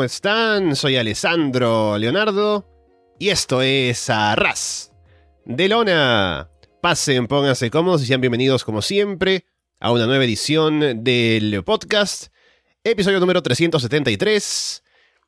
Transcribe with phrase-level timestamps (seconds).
[0.00, 0.76] ¿cómo están?
[0.76, 2.66] Soy Alessandro Leonardo
[3.18, 4.92] y esto es Arras
[5.44, 6.48] de Lona.
[6.80, 9.44] Pasen, pónganse cómodos y sean bienvenidos como siempre
[9.78, 12.28] a una nueva edición del podcast,
[12.82, 14.82] episodio número 373.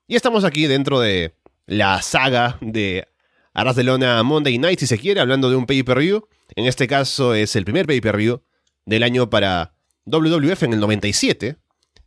[0.06, 1.34] Y estamos aquí dentro de
[1.66, 3.06] la saga de
[3.52, 6.26] Arras de Lona Monday Night, si se quiere, hablando de un pay-per-view.
[6.56, 8.42] En este caso es el primer pay-per-view
[8.86, 9.74] del año para
[10.06, 11.56] WWF en el 97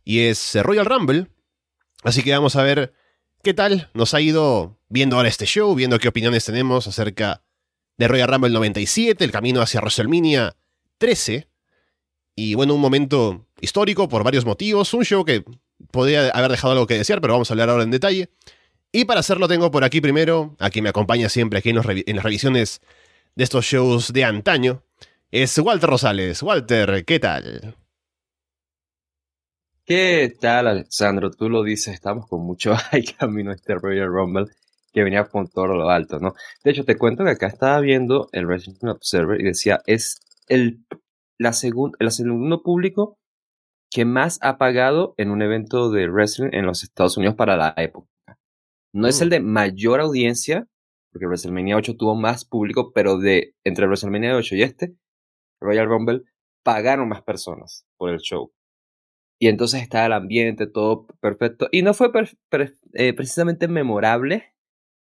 [0.02, 1.28] y es Royal Rumble
[2.06, 2.94] Así que vamos a ver
[3.42, 7.42] qué tal nos ha ido viendo ahora este show, viendo qué opiniones tenemos acerca
[7.98, 10.54] de Royal Rumble 97, el camino hacia WrestleMania
[10.98, 11.48] 13.
[12.36, 15.42] Y bueno, un momento histórico por varios motivos, un show que
[15.90, 18.30] podría haber dejado algo que desear, pero vamos a hablar ahora en detalle.
[18.92, 22.16] Y para hacerlo tengo por aquí primero, a quien me acompaña siempre aquí en, en
[22.16, 22.82] las revisiones
[23.34, 24.84] de estos shows de antaño,
[25.32, 26.40] es Walter Rosales.
[26.40, 27.74] Walter, ¿qué tal?
[29.86, 31.30] ¿Qué tal, Alexandro?
[31.30, 34.46] Tú lo dices, estamos con mucho hay camino a este Royal Rumble
[34.92, 36.34] que venía con todo lo alto, ¿no?
[36.64, 40.84] De hecho, te cuento que acá estaba viendo el Wrestling Observer y decía, es el,
[41.38, 41.52] la
[42.00, 43.16] el segundo público
[43.88, 47.72] que más ha pagado en un evento de wrestling en los Estados Unidos para la
[47.76, 48.08] época.
[48.92, 49.30] No es el mm.
[49.30, 50.66] de mayor audiencia,
[51.12, 54.96] porque WrestleMania 8 tuvo más público, pero de entre WrestleMania 8 y este,
[55.60, 56.22] Royal Rumble,
[56.64, 58.50] pagaron más personas por el show
[59.38, 61.68] y entonces estaba el ambiente, todo perfecto.
[61.70, 62.10] Y no fue
[62.94, 64.54] eh, precisamente memorable.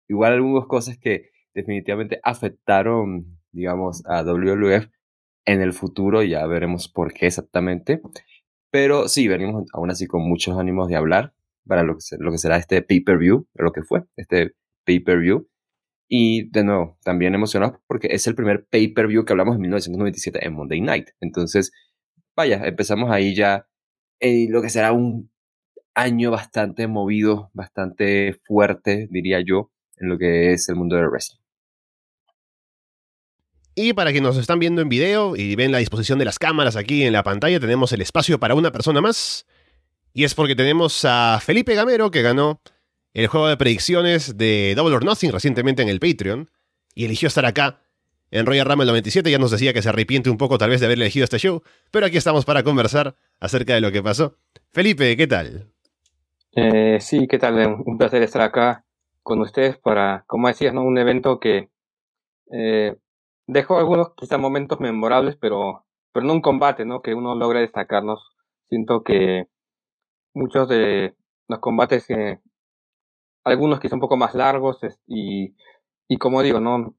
[0.08, 4.88] Igual algunas cosas que definitivamente afectaron, digamos, a WWF
[5.46, 6.22] en el futuro.
[6.22, 8.02] Ya veremos por qué exactamente.
[8.70, 11.32] Pero sí, venimos aún así con muchos ánimos de hablar
[11.64, 15.48] para lo que, lo que será este pay-per-view, lo que fue este pay-per-view.
[16.08, 20.54] Y de nuevo, también emocionados porque es el primer pay-per-view que hablamos en 1997 en
[20.54, 21.10] Monday Night.
[21.20, 21.72] Entonces,
[22.36, 23.68] vaya, empezamos ahí ya
[24.24, 25.30] eh, lo que será un
[25.94, 31.40] año bastante movido, bastante fuerte, diría yo, en lo que es el mundo del wrestling.
[33.74, 36.74] Y para quienes nos están viendo en video y ven la disposición de las cámaras
[36.76, 39.44] aquí en la pantalla, tenemos el espacio para una persona más.
[40.14, 42.62] Y es porque tenemos a Felipe Gamero, que ganó
[43.12, 46.48] el juego de predicciones de Double or Nothing recientemente en el Patreon.
[46.94, 47.83] Y eligió estar acá
[48.34, 50.86] en Royal Rumble 97 ya nos decía que se arrepiente un poco tal vez de
[50.86, 51.62] haber elegido este show,
[51.92, 54.34] pero aquí estamos para conversar acerca de lo que pasó.
[54.72, 55.70] Felipe, ¿qué tal?
[56.56, 57.80] Eh, sí, ¿qué tal?
[57.86, 58.84] Un placer estar acá
[59.22, 60.82] con ustedes para, como decías, ¿no?
[60.82, 61.70] un evento que
[62.50, 62.96] eh,
[63.46, 67.02] dejó algunos quizá momentos memorables, pero, pero no un combate, ¿no?
[67.02, 68.32] Que uno logra destacarnos.
[68.68, 69.46] Siento que
[70.34, 71.14] muchos de
[71.46, 72.40] los combates, eh,
[73.44, 75.54] algunos quizá un poco más largos y,
[76.08, 76.96] y como digo, no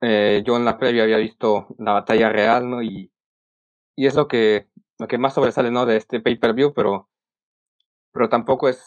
[0.00, 2.82] eh, yo en la previa había visto la batalla real, ¿no?
[2.82, 3.10] Y,
[3.96, 4.68] y es lo que,
[4.98, 5.86] lo que más sobresale, ¿no?
[5.86, 7.08] De este pay-per-view, pero,
[8.12, 8.84] pero tampoco es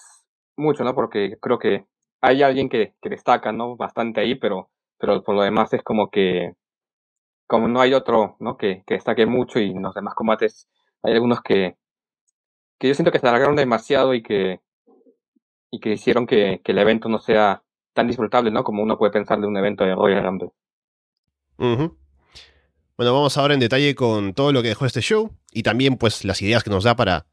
[0.57, 0.95] mucho, ¿no?
[0.95, 1.85] Porque creo que
[2.21, 3.75] hay alguien que, que destaca, ¿no?
[3.77, 6.53] Bastante ahí, pero, pero por lo demás es como que,
[7.47, 8.57] como no hay otro, ¿no?
[8.57, 10.69] Que, que destaque mucho y en los demás combates
[11.03, 11.77] hay algunos que,
[12.79, 14.59] que yo siento que se alargaron demasiado y que,
[15.71, 18.63] y que hicieron que, que el evento no sea tan disfrutable, ¿no?
[18.63, 20.51] Como uno puede pensar de un evento de Royal Rumble.
[21.59, 26.25] Bueno, vamos ahora en detalle con todo lo que dejó este show y también pues
[26.25, 27.27] las ideas que nos da para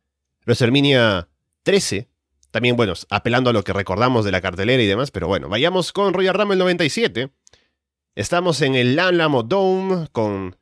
[0.44, 1.28] WrestleMania
[1.62, 2.08] 13.
[2.50, 5.93] También, bueno, apelando a lo que recordamos de la cartelera y demás, pero bueno, vayamos
[5.93, 7.31] con Royal Rumble 97.
[8.14, 10.56] Estamos en el Alamo Dome con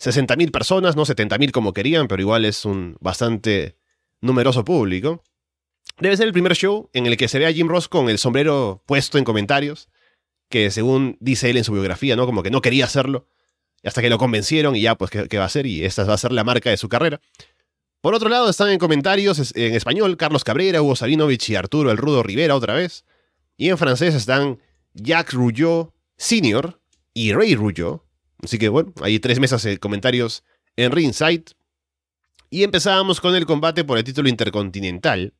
[0.00, 3.78] 60.000 personas, no 70.000 como querían, pero igual es un bastante
[4.20, 5.22] numeroso público.
[5.98, 8.18] Debe ser el primer show en el que se ve a Jim Ross con el
[8.18, 9.88] sombrero puesto en comentarios
[10.48, 12.26] que según dice él en su biografía, ¿no?
[12.26, 13.26] Como que no quería hacerlo,
[13.84, 15.66] hasta que lo convencieron y ya, pues, ¿qué, va a hacer?
[15.66, 17.20] Y esta va a ser la marca de su carrera.
[18.00, 21.96] Por otro lado, están en comentarios en español Carlos Cabrera, Hugo Sabinovich y Arturo El
[21.96, 23.04] Rudo Rivera otra vez.
[23.56, 24.58] Y en francés están
[24.94, 26.78] Jacques Rougeau Sr.
[27.14, 28.02] y Ray Rougeau.
[28.42, 30.44] Así que bueno, hay tres mesas de comentarios
[30.76, 31.44] en Ringside.
[32.50, 35.32] Y empezábamos con el combate por el título intercontinental.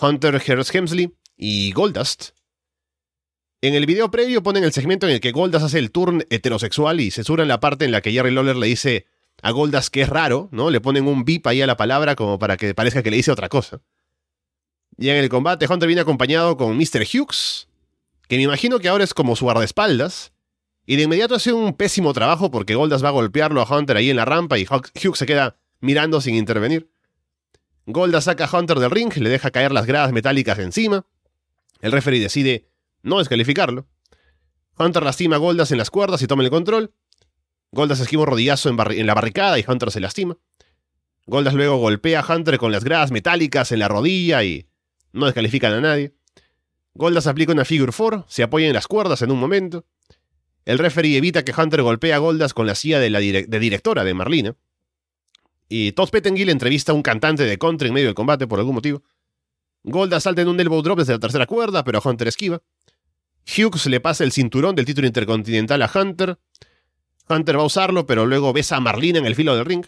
[0.00, 2.30] Hunter Hearst Hemsley y Goldust.
[3.64, 7.00] En el video previo ponen el segmento en el que Goldust hace el turn heterosexual
[7.00, 9.06] y en la parte en la que Jerry Lawler le dice
[9.40, 10.68] a Goldust que es raro, ¿no?
[10.68, 13.30] Le ponen un bip ahí a la palabra como para que parezca que le dice
[13.30, 13.80] otra cosa.
[14.98, 17.06] Y en el combate Hunter viene acompañado con Mr.
[17.06, 17.68] Hughes,
[18.26, 20.32] que me imagino que ahora es como su guardaespaldas,
[20.84, 24.10] y de inmediato hace un pésimo trabajo porque Goldust va a golpearlo a Hunter ahí
[24.10, 26.90] en la rampa y Hughes se queda mirando sin intervenir.
[27.86, 31.06] Goldust saca a Hunter del ring, le deja caer las gradas metálicas encima.
[31.80, 32.71] El referee decide
[33.02, 33.86] no descalificarlo.
[34.78, 36.94] Hunter lastima a Goldust en las cuerdas y toma el control.
[37.72, 40.36] Goldust esquiva un rodillazo en, la barricada y Hunter se lastima.
[41.26, 44.66] Goldust luego golpea a Hunter con las gradas metálicas en la rodilla y
[45.12, 46.14] no descalifican a nadie.
[46.94, 49.86] Goldust aplica una Figure 4, se apoya en las cuerdas en un momento.
[50.64, 54.56] El referee evita que Hunter golpee a Goldust con la silla de, directora de Marlina.
[55.68, 58.74] Y Todd Pettengill entrevista a un cantante de country en medio del combate por algún
[58.74, 59.02] motivo.
[59.84, 62.60] Goldust salta en un elbow drop desde la tercera cuerda, pero Hunter esquiva.
[63.46, 66.38] Hughes le pasa el cinturón del título intercontinental a Hunter.
[67.28, 69.86] Hunter va a usarlo, pero luego besa a Marlina en el filo del ring.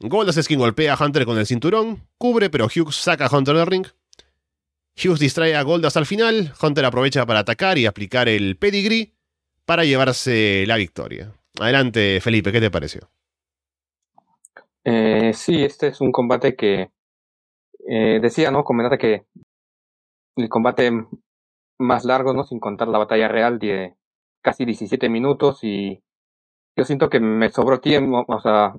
[0.00, 3.56] Goldust es quien golpea a Hunter con el cinturón, cubre, pero Hughes saca a Hunter
[3.56, 3.86] del ring.
[4.96, 9.12] Hughes distrae a Goldust al final, Hunter aprovecha para atacar y aplicar el pedigree
[9.64, 11.32] para llevarse la victoria.
[11.60, 13.10] Adelante, Felipe, ¿qué te pareció?
[14.84, 16.90] Eh, sí, este es un combate que
[17.88, 18.64] eh, decía, ¿no?
[18.64, 19.24] Comentaba que
[20.36, 20.90] el combate
[21.78, 22.44] más largo, ¿no?
[22.44, 23.96] Sin contar la batalla real de
[24.42, 26.02] casi 17 minutos y
[26.76, 28.74] yo siento que me sobró tiempo, o sea,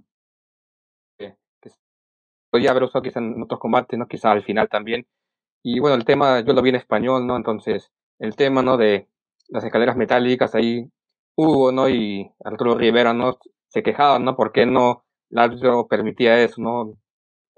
[1.18, 1.36] que,
[2.52, 4.08] podía haber usado quizá en otros combates, ¿no?
[4.08, 5.08] Quizá al final también.
[5.64, 7.36] Y bueno, el tema, yo lo vi en español, ¿no?
[7.38, 8.78] Entonces, el tema, ¿no?
[8.78, 9.10] De
[9.50, 10.90] las escaleras metálicas ahí,
[11.36, 11.90] Hugo, ¿no?
[11.90, 13.40] Y Arturo Rivera, ¿no?
[13.68, 14.36] Se quejaban, ¿no?
[14.36, 16.98] ¿Por qué no el permitía eso, ¿no?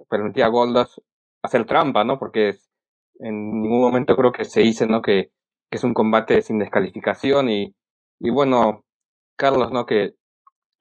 [0.09, 1.01] Permitía a Goldas
[1.43, 2.19] hacer trampa, ¿no?
[2.19, 2.57] Porque
[3.21, 5.01] en ningún momento creo que se dice, ¿no?
[5.01, 5.31] Que,
[5.69, 7.75] que es un combate sin descalificación y,
[8.19, 8.83] y bueno,
[9.38, 9.85] Carlos, ¿no?
[9.85, 10.15] Que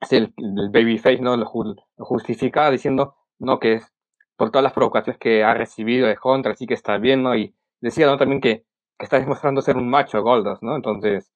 [0.01, 1.37] es el, el babyface, ¿no?
[1.37, 3.59] Lo, lo justificaba diciendo, ¿no?
[3.59, 3.93] Que es
[4.37, 7.35] por todas las provocaciones que ha recibido de Hunter, así que está bien, ¿no?
[7.35, 8.17] Y decía, ¿no?
[8.17, 8.65] También que,
[8.97, 10.75] que está demostrando ser un macho Goldos, ¿no?
[10.75, 11.31] Entonces,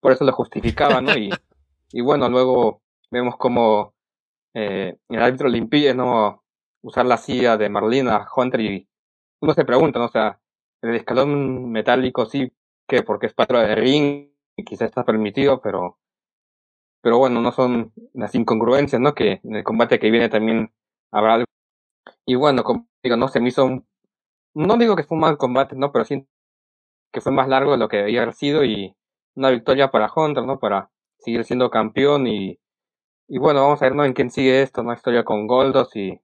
[0.00, 1.16] por eso lo justificaba, ¿no?
[1.16, 1.30] Y,
[1.92, 3.94] y bueno, luego vemos como
[4.54, 6.42] eh, el árbitro le impide, ¿no?
[6.82, 8.88] Usar la silla de Marlina a Hunter y
[9.40, 10.06] uno se pregunta, ¿no?
[10.06, 10.39] O sea,
[10.82, 12.52] el escalón metálico sí,
[12.88, 15.98] que porque es patrón de ring, y quizás está permitido, pero
[17.02, 19.14] pero bueno, no son las incongruencias, ¿no?
[19.14, 20.72] Que en el combate que viene también
[21.12, 21.46] habrá algo
[22.26, 23.86] y bueno, como digo, no se me hizo un,
[24.54, 25.92] no digo que fue un mal combate, ¿no?
[25.92, 26.26] Pero sí
[27.12, 28.94] que fue más largo de lo que debía haber sido y
[29.34, 30.58] una victoria para Hunter, ¿no?
[30.58, 32.58] Para seguir siendo campeón y,
[33.28, 34.04] y bueno, vamos a ver, ¿no?
[34.04, 34.92] En quién sigue esto, ¿no?
[34.92, 36.20] Historia con Goldos y,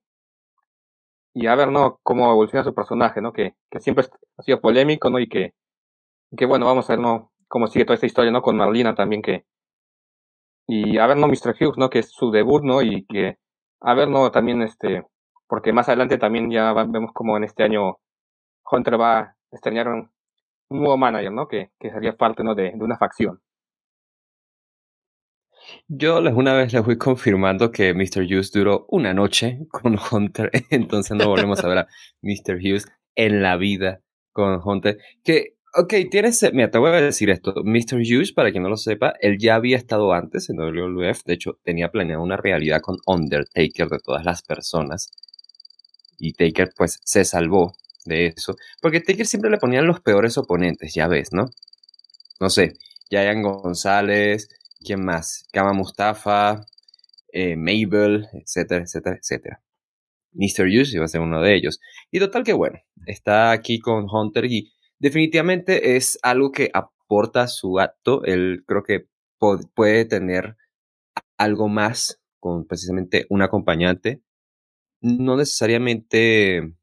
[1.33, 1.99] y a ver, ¿no?
[2.03, 3.33] Cómo evoluciona su personaje, ¿no?
[3.33, 4.05] Que, que siempre
[4.37, 5.19] ha sido polémico, ¿no?
[5.19, 5.53] Y que,
[6.37, 7.31] que bueno, vamos a ver, ¿no?
[7.47, 8.41] Cómo sigue toda esta historia, ¿no?
[8.41, 9.45] Con Marlina también que,
[10.67, 11.27] y a ver, ¿no?
[11.27, 11.55] Mr.
[11.59, 11.89] Hughes, ¿no?
[11.89, 12.81] Que es su debut, ¿no?
[12.81, 13.37] Y que,
[13.81, 14.31] a ver, ¿no?
[14.31, 15.05] También este,
[15.47, 17.97] porque más adelante también ya vemos como en este año
[18.71, 20.11] Hunter va a extrañar un,
[20.69, 21.47] nuevo manager, ¿no?
[21.47, 22.55] Que, que sería parte ¿no?
[22.55, 23.41] de, de una facción.
[25.87, 28.23] Yo les una vez les voy confirmando que Mr.
[28.23, 31.87] Hughes duró una noche con Hunter, entonces no volvemos a ver a
[32.21, 32.57] Mr.
[32.57, 34.97] Hughes en la vida con Hunter.
[35.23, 37.97] Que, ok, tienes, mira, te voy a decir esto, Mr.
[37.97, 41.59] Hughes, para quien no lo sepa, él ya había estado antes en WWF, de hecho
[41.63, 45.11] tenía planeado una realidad con Undertaker de todas las personas,
[46.19, 50.93] y Taker pues se salvó de eso, porque Taker siempre le ponían los peores oponentes,
[50.93, 51.49] ya ves, ¿no?
[52.39, 52.73] No sé,
[53.09, 54.49] Yayan González,
[54.87, 55.47] ¿quién más?
[55.51, 56.65] Kama Mustafa,
[57.33, 59.61] eh, Mabel, etcétera, etcétera, etcétera.
[60.33, 60.65] Mr.
[60.67, 61.79] Hughes iba a ser uno de ellos.
[62.11, 67.79] Y total que bueno, está aquí con Hunter y definitivamente es algo que aporta su
[67.79, 68.23] acto.
[68.25, 69.07] Él creo que
[69.75, 70.57] puede tener
[71.37, 74.21] algo más con precisamente un acompañante
[75.01, 76.73] no necesariamente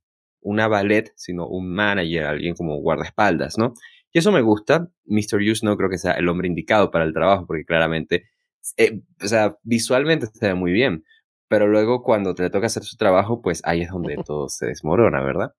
[0.40, 3.74] una ballet, sino un manager, alguien como guardaespaldas, ¿no?
[4.14, 4.88] Y eso me gusta.
[5.06, 5.38] Mr.
[5.38, 8.28] Hughes no creo que sea el hombre indicado para el trabajo, porque claramente,
[8.76, 11.04] eh, o sea, visualmente se ve muy bien,
[11.48, 14.66] pero luego cuando te le toca hacer su trabajo, pues ahí es donde todo se
[14.66, 15.54] desmorona, ¿verdad?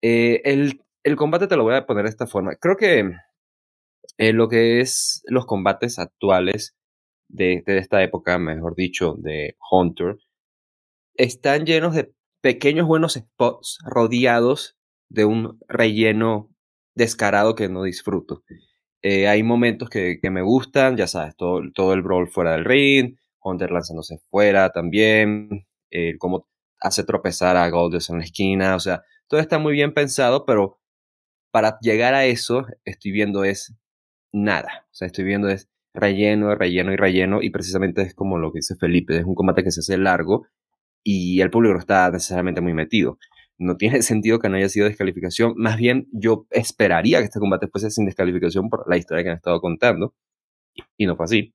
[0.00, 2.56] Eh, el, el, combate te lo voy a poner de esta forma.
[2.56, 3.12] Creo que
[4.16, 6.74] eh, lo que es los combates actuales
[7.28, 10.16] de, de esta época, mejor dicho, de Hunter,
[11.16, 14.78] están llenos de pequeños buenos spots rodeados
[15.10, 16.49] de un relleno
[17.00, 18.44] descarado que no disfruto.
[19.02, 23.16] Eh, hay momentos que, me gustan, ya sabes, todo, todo el brawl fuera del ring,
[23.42, 26.46] Hunter lanzándose fuera también, eh, cómo
[26.80, 30.78] hace tropezar a Goldust en la esquina, o sea, todo está muy bien pensado, pero
[31.50, 33.74] para llegar a eso estoy viendo es
[34.32, 38.52] nada, o sea, estoy viendo es relleno, relleno y relleno, y precisamente es como lo
[38.52, 40.46] que dice Felipe, es un combate que se hace largo
[41.02, 43.18] y el público no está necesariamente muy metido.
[43.60, 47.68] No tiene sentido que no haya sido descalificación, más bien yo esperaría que este combate
[47.68, 50.14] fuese sin descalificación por la historia que han estado contando,
[50.96, 51.52] y no fue así.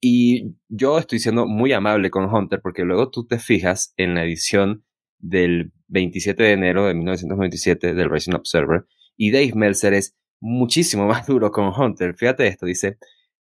[0.00, 4.24] Y yo estoy siendo muy amable con Hunter porque luego tú te fijas en la
[4.24, 4.84] edición
[5.18, 11.26] del 27 de enero de 1997 del Racing Observer y Dave Meltzer es muchísimo más
[11.26, 12.14] duro con Hunter.
[12.16, 12.98] Fíjate esto, dice,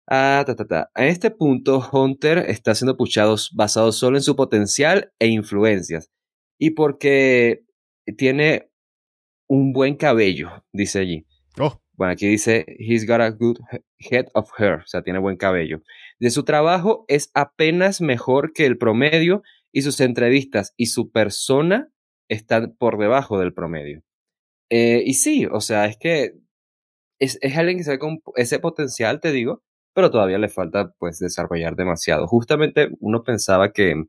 [0.09, 0.45] ah.
[0.95, 6.11] A este punto, Hunter está siendo puchado basado solo en su potencial e influencias
[6.63, 7.65] y porque
[8.17, 8.71] tiene
[9.49, 11.27] un buen cabello, dice allí.
[11.59, 11.83] Oh.
[11.95, 13.57] Bueno, aquí dice, he's got a good
[13.99, 15.83] head of hair, o sea, tiene buen cabello.
[16.21, 19.43] De su trabajo es apenas mejor que el promedio
[19.73, 21.89] y sus entrevistas y su persona
[22.29, 24.05] están por debajo del promedio.
[24.71, 26.35] Eh, y sí, o sea, es que
[27.19, 29.65] es, es alguien que se ve con ese potencial, te digo,
[29.95, 32.29] pero todavía le falta pues desarrollar demasiado.
[32.29, 34.05] Justamente uno pensaba que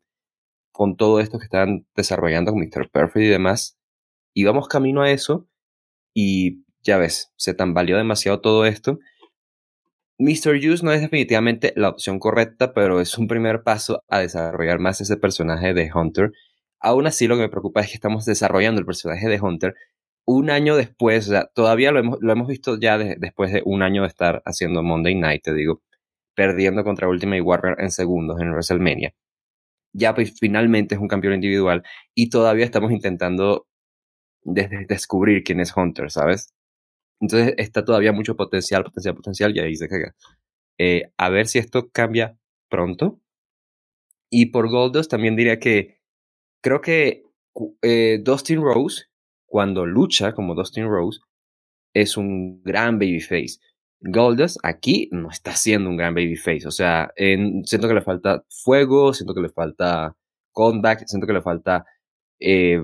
[0.73, 2.89] con todo esto que están desarrollando con Mr.
[2.91, 3.77] Perfect y demás,
[4.33, 5.47] íbamos camino a eso
[6.13, 8.99] y ya ves, se tambaleó demasiado todo esto.
[10.17, 10.57] Mr.
[10.57, 14.99] Use no es definitivamente la opción correcta, pero es un primer paso a desarrollar más
[14.99, 16.33] ese personaje de Hunter.
[16.79, 19.75] Aún así, lo que me preocupa es que estamos desarrollando el personaje de Hunter
[20.25, 24.07] un año después, todavía lo hemos, lo hemos visto ya después de un año de
[24.07, 25.81] estar haciendo Monday Night, te digo,
[26.35, 29.13] perdiendo contra Ultimate Warrior en segundos en WrestleMania.
[29.93, 31.83] Ya pues, finalmente es un campeón individual
[32.15, 33.67] y todavía estamos intentando
[34.43, 36.53] descubrir quién es Hunter, ¿sabes?
[37.21, 40.15] Entonces está todavía mucho potencial, potencial, potencial, y ahí se caga.
[40.79, 42.37] Eh, a ver si esto cambia
[42.69, 43.19] pronto.
[44.29, 45.99] Y por Goldust también diría que
[46.61, 47.23] creo que
[47.81, 49.05] eh, Dustin Rose,
[49.45, 51.19] cuando lucha como Dustin Rose,
[51.93, 53.59] es un gran babyface.
[54.03, 56.67] Goldust aquí no está siendo un gran babyface.
[56.67, 60.15] O sea, siento que le falta fuego, siento que le falta
[60.51, 61.85] comeback, siento que le falta,
[62.39, 62.81] eh,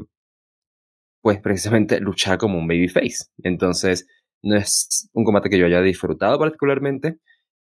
[1.21, 3.25] pues precisamente luchar como un babyface.
[3.43, 4.07] Entonces,
[4.41, 7.19] no es un combate que yo haya disfrutado particularmente,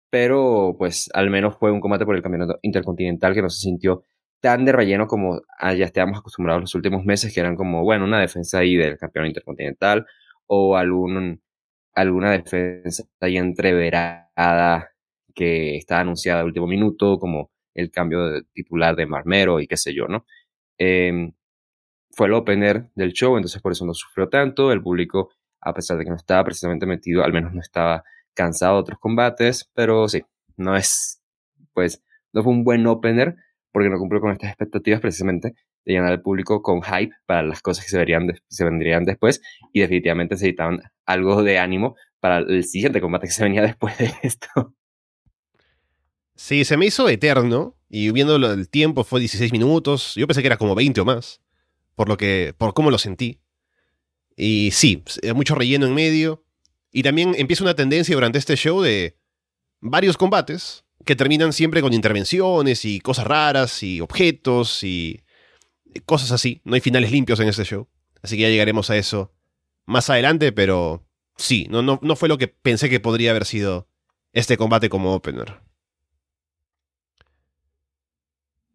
[0.10, 4.04] pero pues al menos fue un combate por el campeonato intercontinental que no se sintió
[4.42, 8.20] tan de relleno como ya estábamos acostumbrados los últimos meses, que eran como, bueno, una
[8.20, 10.06] defensa ahí del campeón intercontinental
[10.48, 11.42] o algún,
[11.94, 14.92] alguna defensa ahí entreverada
[15.36, 19.78] que está anunciada al último minuto, como el cambio de titular de Marmero y qué
[19.78, 20.26] sé yo, ¿no?
[20.78, 21.34] Em,
[22.12, 25.32] fue el opener del show, entonces por eso no sufrió tanto, el público
[25.62, 29.00] a pesar de que no estaba precisamente metido, al menos no estaba cansado de otros
[29.00, 30.24] combates, pero sí,
[30.58, 31.22] no es,
[31.74, 33.36] pues, no fue un buen opener
[33.72, 35.56] porque no cumplió con estas expectativas precisamente
[35.86, 39.42] de llenar al público con hype para las cosas que se, verían se vendrían después
[39.74, 44.14] y definitivamente necesitaban algo de ánimo para el siguiente combate que se venía después de
[44.24, 44.76] esto.
[46.36, 50.48] Sí, se me hizo eterno y viendo el tiempo fue 16 minutos, yo pensé que
[50.48, 51.42] era como 20 o más,
[51.96, 53.40] por lo que por cómo lo sentí.
[54.36, 55.04] Y sí,
[55.36, 56.44] mucho relleno en medio.
[56.92, 59.18] Y también empieza una tendencia durante este show de
[59.82, 65.22] varios combates que terminan siempre con intervenciones y cosas raras y objetos y
[66.06, 66.62] cosas así.
[66.64, 67.88] No hay finales limpios en este show.
[68.22, 69.34] Así que ya llegaremos a eso
[69.86, 71.06] más adelante, pero
[71.38, 73.88] sí, no, no, no fue lo que pensé que podría haber sido
[74.34, 75.60] este combate como opener.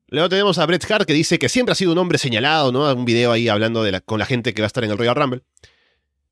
[0.08, 2.92] Luego tenemos a Bret Hart que dice que siempre ha sido un hombre señalado, ¿no?
[2.94, 5.16] Un video ahí hablando de con la gente que va a estar en el Royal
[5.16, 5.42] Rumble.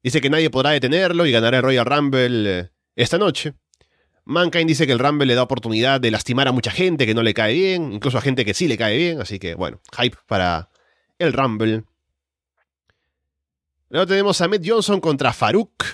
[0.02, 3.54] Dice que nadie podrá detenerlo y ganará el Royal Rumble eh, esta noche.
[4.26, 7.22] Mankind dice que el Rumble le da oportunidad de lastimar a mucha gente que no
[7.22, 10.16] le cae bien, incluso a gente que sí le cae bien, así que bueno, hype
[10.26, 10.70] para
[11.18, 11.84] el Rumble.
[13.90, 15.84] Luego tenemos a Matt Johnson contra Farouk.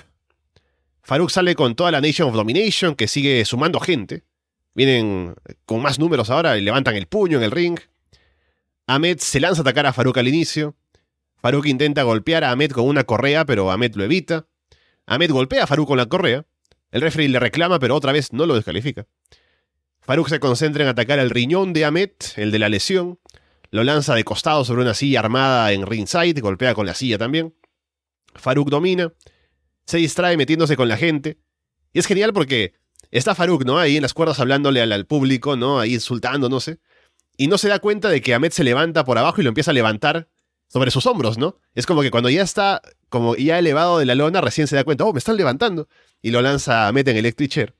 [1.03, 4.23] Farouk sale con toda la Nation of Domination que sigue sumando gente.
[4.73, 5.35] Vienen
[5.65, 7.79] con más números ahora y levantan el puño en el ring.
[8.87, 10.75] Ahmed se lanza a atacar a Farouk al inicio.
[11.41, 14.47] Farouk intenta golpear a Ahmed con una correa, pero Ahmed lo evita.
[15.05, 16.45] Ahmed golpea a Farouk con la correa.
[16.91, 19.07] El referee le reclama, pero otra vez no lo descalifica.
[20.01, 23.19] Farouk se concentra en atacar el riñón de Ahmed, el de la lesión.
[23.71, 27.55] Lo lanza de costado sobre una silla armada en ringside, golpea con la silla también.
[28.35, 29.11] Farouk domina,
[29.85, 31.39] se distrae metiéndose con la gente.
[31.93, 32.73] Y es genial porque
[33.11, 33.77] Está Farouk, ¿no?
[33.77, 35.81] Ahí en las cuerdas hablándole al, público, ¿no?
[35.81, 36.79] Ahí insultando, no sé.
[37.35, 39.71] Y no se da cuenta de que Ahmed se levanta por abajo y lo empieza
[39.71, 40.29] a levantar
[40.67, 41.57] sobre sus hombros, ¿no?
[41.75, 44.85] Es como que cuando ya está como ya elevado de la lona, recién se da
[44.85, 45.89] cuenta, oh, me están levantando.
[46.21, 47.75] Y lo lanza a Ahmed en Electric Chair.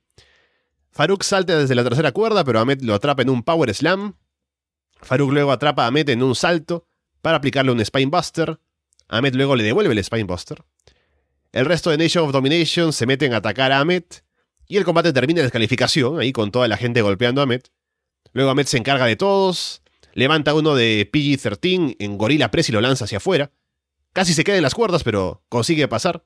[0.92, 4.16] Farouk salta desde la tercera cuerda, pero Ahmed lo atrapa en un Power Slam.
[5.02, 6.88] Farouk luego atrapa a Ahmed en un salto,
[7.22, 8.60] para aplicarle un Spinebuster.
[9.08, 10.64] Ahmed luego le devuelve el Spinebuster.
[11.52, 14.04] El resto de Nation of Domination se meten a atacar a Ahmed.
[14.68, 17.62] Y el combate termina en descalificación, ahí con toda la gente golpeando a Ahmed.
[18.34, 19.82] Luego Ahmed se encarga de todos.
[20.14, 23.52] Levanta uno de PG-13 en Gorilla Press y lo lanza hacia afuera.
[24.14, 26.24] Casi se queda en las cuerdas, pero consigue pasar.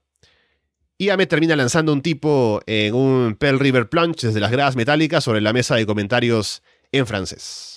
[0.98, 5.24] Y Ahmed termina lanzando un tipo en un Pearl River Plunge desde las gradas metálicas
[5.24, 7.75] sobre la mesa de comentarios en francés.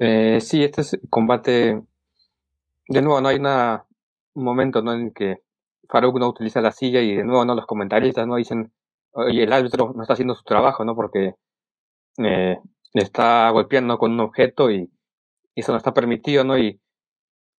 [0.00, 1.82] Eh, sí, este es combate.
[2.88, 3.86] De nuevo, no hay una,
[4.34, 4.94] un momento ¿no?
[4.94, 5.42] en que
[5.90, 8.72] Farouk no utiliza la silla y de nuevo no los comentaristas no dicen,
[9.12, 10.94] oye, el árbitro no está haciendo su trabajo, ¿no?
[10.96, 11.34] Porque
[12.18, 12.58] eh,
[12.94, 14.90] está golpeando con un objeto y,
[15.54, 16.58] y, eso no está permitido, ¿no?
[16.58, 16.80] Y,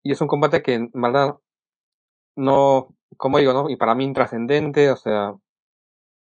[0.03, 1.37] y es un combate que en verdad
[2.35, 3.69] no, como digo, ¿no?
[3.69, 5.33] Y para mí intrascendente, o sea,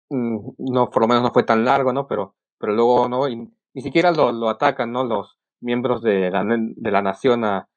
[0.10, 2.08] mm, no, por lo menos no fue tan largo, ¿no?
[2.08, 3.28] Pero, pero luego, ¿no?
[3.30, 5.04] Y, ni siquiera lo, lo atacan, ¿no?
[5.06, 7.70] Los miembros de la, de la nación a,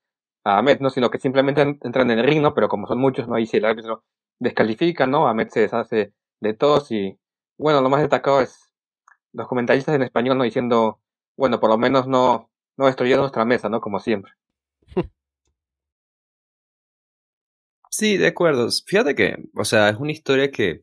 [0.45, 0.91] a Ahmed, ¿no?
[0.91, 2.55] Sino que simplemente entran en el ring, ¿no?
[2.55, 3.35] Pero como son muchos, ¿no?
[3.35, 4.05] Ahí si el árbitro
[4.39, 5.29] descalifica, ¿no?
[5.29, 7.19] Ahmed se deshace de todos y,
[7.59, 8.71] bueno, lo más destacado es
[9.33, 10.45] los comentaristas en español, ¿no?
[10.45, 11.01] Diciendo,
[11.37, 13.81] bueno, por lo menos no, no destruyeron nuestra mesa, ¿no?
[13.81, 14.33] Como siempre.
[17.91, 18.69] Sí, de acuerdo.
[18.87, 20.81] Fíjate que, o sea, es una historia que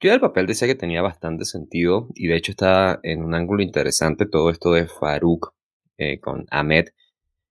[0.00, 3.62] yo del papel decía que tenía bastante sentido y de hecho está en un ángulo
[3.62, 5.54] interesante todo esto de Farouk
[6.02, 6.88] eh, con Ahmed.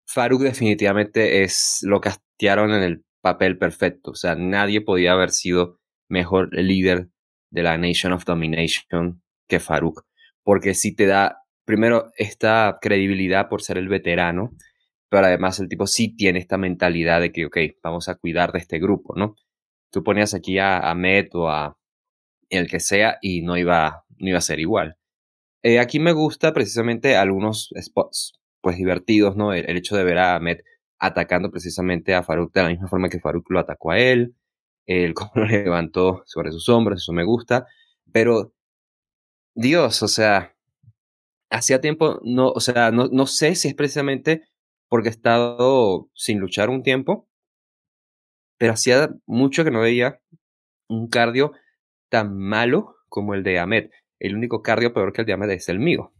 [0.05, 4.11] Farouk definitivamente es lo castearon en el papel perfecto.
[4.11, 5.79] O sea, nadie podía haber sido
[6.09, 7.09] mejor líder
[7.51, 10.03] de la Nation of Domination que Farouk.
[10.43, 14.51] Porque si te da, primero, esta credibilidad por ser el veterano,
[15.09, 18.59] pero además el tipo sí tiene esta mentalidad de que, ok, vamos a cuidar de
[18.59, 19.35] este grupo, ¿no?
[19.91, 20.95] Tú ponías aquí a, a
[21.33, 21.77] o a
[22.49, 24.97] el que sea y no iba, no iba a ser igual.
[25.63, 29.53] Eh, aquí me gusta precisamente algunos spots, pues divertidos, ¿no?
[29.53, 30.59] El, hecho de ver a Ahmed
[30.99, 34.35] atacando precisamente a Farouk de la misma forma que Farouk lo atacó a él,
[34.85, 37.67] el cómo lo levantó sobre sus hombros, eso me gusta,
[38.11, 38.53] pero
[39.55, 40.55] Dios, o sea,
[41.49, 44.43] hacía tiempo, no, o sea, no, no sé si es precisamente
[44.89, 47.27] porque he estado sin luchar un tiempo,
[48.57, 50.21] pero hacía mucho que no veía
[50.87, 51.53] un cardio
[52.09, 53.89] tan malo como el de Ahmed.
[54.19, 56.13] El único cardio peor que el de Ahmed es el mío.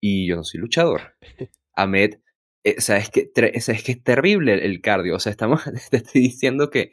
[0.00, 1.16] Y yo no soy luchador.
[1.76, 2.18] Ahmed,
[2.64, 5.16] eh, o sea, es que, es que es terrible el cardio.
[5.16, 6.92] O sea, estamos, te estoy diciendo que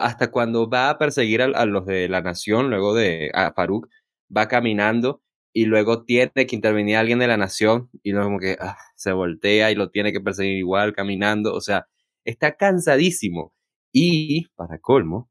[0.00, 3.88] hasta cuando va a perseguir a, los de la nación, luego de a Faruk,
[4.34, 5.22] va caminando
[5.52, 9.12] y luego tiene que intervenir alguien de la nación y luego como que ah, se
[9.12, 11.88] voltea y lo tiene que perseguir igual caminando, o sea,
[12.24, 13.54] está cansadísimo.
[13.92, 15.30] Y para colmo,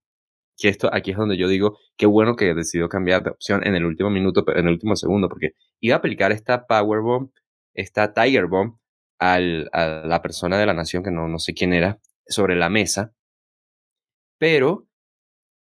[0.57, 3.75] que esto aquí es donde yo digo, qué bueno que decidió cambiar de opción en
[3.75, 7.01] el último minuto, en el último segundo, porque iba a aplicar esta Power
[7.71, 8.77] Bomb, esta Tiger Bomb
[9.19, 12.69] al, a la persona de la nación, que no, no sé quién era, sobre la
[12.69, 13.13] mesa,
[14.39, 14.87] pero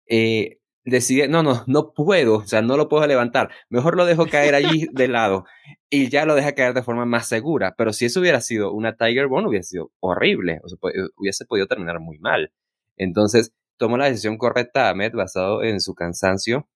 [0.08, 4.28] eh, decide, no, no, no puedo, o sea, no lo puedo levantar, mejor lo dejo
[4.28, 5.46] caer allí de lado
[5.90, 8.96] y ya lo deja caer de forma más segura, pero si eso hubiera sido una
[8.96, 10.78] Tiger Bone hubiese sido horrible, o sea,
[11.18, 12.52] hubiese podido terminar muy mal.
[12.98, 16.68] Entonces, tomó la decisión correcta Ahmed basado en su cansancio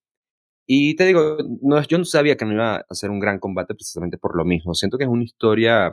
[0.66, 3.74] y te digo, no, yo no sabía que no iba a ser un gran combate
[3.74, 5.92] precisamente por lo mismo, siento que es una historia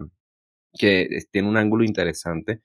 [0.74, 2.62] que tiene un ángulo interesante,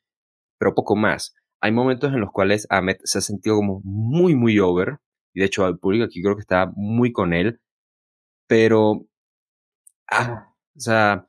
[0.59, 1.35] pero poco más.
[1.61, 4.99] Hay momentos en los cuales Ahmed se ha sentido como muy, muy over,
[5.35, 7.61] y de hecho al público aquí creo que está muy con él,
[8.49, 9.07] pero,
[10.11, 11.27] ah, o sea,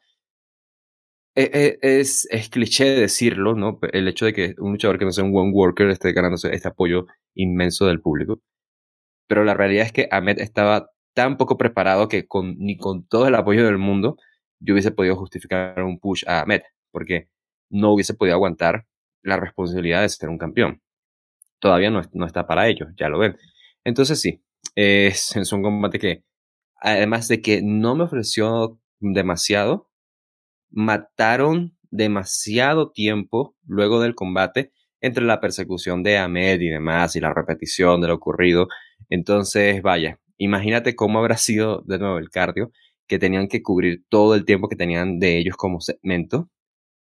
[1.35, 3.79] e, e, es, es, cliché decirlo, ¿no?
[3.93, 6.67] El hecho de que un luchador que no sea un one worker esté ganándose este
[6.69, 8.41] apoyo inmenso del público.
[9.27, 13.35] Pero la realidad es que Ahmed estaba tan poco preparado que ni con todo el
[13.35, 14.17] apoyo del mundo
[14.59, 16.61] yo hubiese podido justificar un push a Ahmed,
[16.91, 17.29] porque
[17.69, 18.85] no hubiese podido aguantar
[19.21, 20.81] la responsabilidad de ser un campeón.
[21.59, 23.37] Todavía no, está para ello, ya lo ven.
[23.83, 24.41] Entonces sí,
[24.75, 26.23] es, es un combate que,
[26.75, 29.89] además de que no me ofreció demasiado,
[30.69, 37.33] mataron demasiado tiempo luego del combate entre la persecución de Ahmed y demás y la
[37.33, 38.67] repetición de lo ocurrido.
[39.09, 42.71] Entonces, vaya, imagínate cómo habrá sido de nuevo el cardio,
[43.07, 46.49] que tenían que cubrir todo el tiempo que tenían de ellos como segmento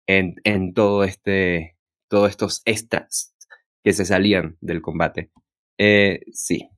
[0.08, 1.78] en, en todo este,
[2.10, 3.36] todos estos extras
[3.84, 5.32] que se salían del combate.
[5.78, 6.70] Eh, sí,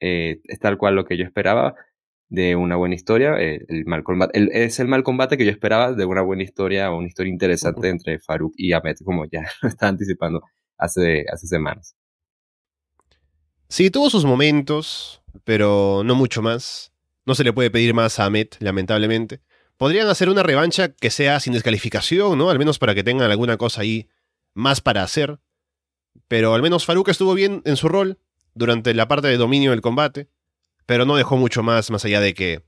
[0.00, 1.74] eh, es tal cual lo que yo esperaba
[2.28, 3.36] de una buena historia.
[3.40, 6.90] Eh, el mal combate, es el mal combate que yo esperaba de una buena historia
[6.90, 10.40] o una historia interesante entre Farouk y Ahmed, como ya lo estaba anticipando
[10.78, 11.96] hace, hace semanas.
[13.72, 16.92] Sí, tuvo sus momentos, pero no mucho más.
[17.24, 19.40] No se le puede pedir más a Ahmed, lamentablemente.
[19.78, 22.50] podrían hacer una revancha que sea sin descalificación, ¿no?
[22.50, 24.10] Al menos para que tengan alguna cosa ahí
[24.52, 25.40] más para hacer.
[26.28, 28.18] Pero al menos Farouk estuvo bien en su rol
[28.52, 30.28] durante la parte de dominio del combate,
[30.84, 32.66] pero no dejó mucho más, más allá de que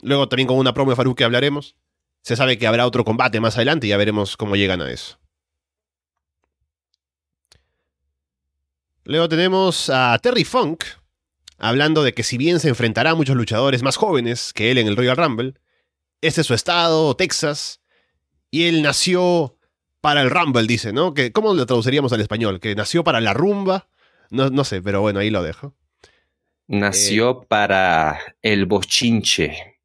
[0.00, 1.74] luego también con una promo de que hablaremos,
[2.22, 5.18] se sabe que habrá otro combate más adelante y ya veremos cómo llegan a eso.
[9.06, 10.84] Luego tenemos a Terry Funk,
[11.58, 14.88] hablando de que si bien se enfrentará a muchos luchadores más jóvenes que él en
[14.88, 15.54] el Royal Rumble,
[16.20, 17.80] este es su estado, Texas,
[18.50, 19.56] y él nació
[20.00, 21.14] para el Rumble, dice, ¿no?
[21.14, 22.58] Que, ¿Cómo lo traduciríamos al español?
[22.58, 23.88] ¿Que nació para la rumba?
[24.30, 25.74] No, no sé, pero bueno, ahí lo dejo.
[26.66, 27.46] Nació Eh.
[27.48, 29.78] para el bochinche.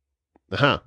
[0.50, 0.84] Ajá.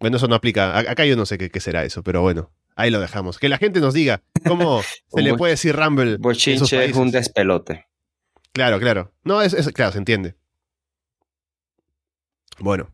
[0.00, 0.78] Bueno, eso no aplica.
[0.78, 3.38] Acá yo no sé qué, qué será eso, pero bueno, ahí lo dejamos.
[3.38, 6.16] Que la gente nos diga cómo se le puede decir Rumble.
[6.18, 7.86] Bochinche es un despelote.
[8.52, 9.12] Claro, claro.
[9.24, 10.34] No, es, es- claro, se entiende.
[12.58, 12.90] Bueno.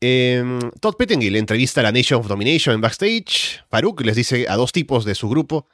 [0.00, 3.62] Em, Todd Pettengill entrevista a la Nation of Domination en backstage.
[3.70, 5.68] Farouk les dice a dos tipos de su grupo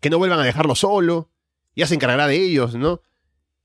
[0.00, 1.30] que no vuelvan a dejarlo solo.
[1.76, 3.02] Ya se encargará de ellos, ¿no?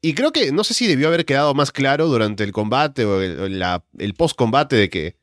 [0.01, 3.21] Y creo que, no sé si debió haber quedado más claro durante el combate o
[3.21, 5.15] el, o la- el post-combate de que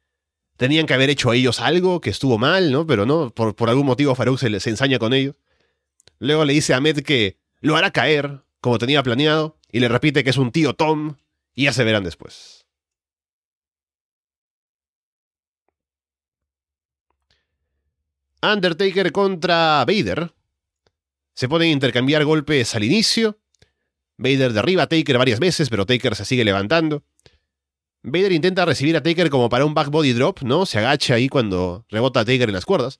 [0.60, 2.86] tenían que haber hecho a ellos algo que estuvo mal, ¿no?
[2.86, 5.34] Pero no, por, por algún motivo Farouk se, se ensaña con ellos.
[6.18, 10.22] Luego le dice a Ahmed que lo hará caer, como tenía planeado, y le repite
[10.22, 11.16] que es un tío Tom,
[11.54, 12.66] y ya se verán después.
[18.42, 20.34] Undertaker contra Vader.
[21.32, 23.40] Se ponen a intercambiar golpes al inicio.
[24.18, 27.02] Vader derriba a Taker varias veces, pero Taker se sigue levantando.
[28.02, 30.64] Vader intenta recibir a Taker como para un back body drop, ¿no?
[30.64, 32.98] Se agacha ahí cuando rebota a Taker en las cuerdas.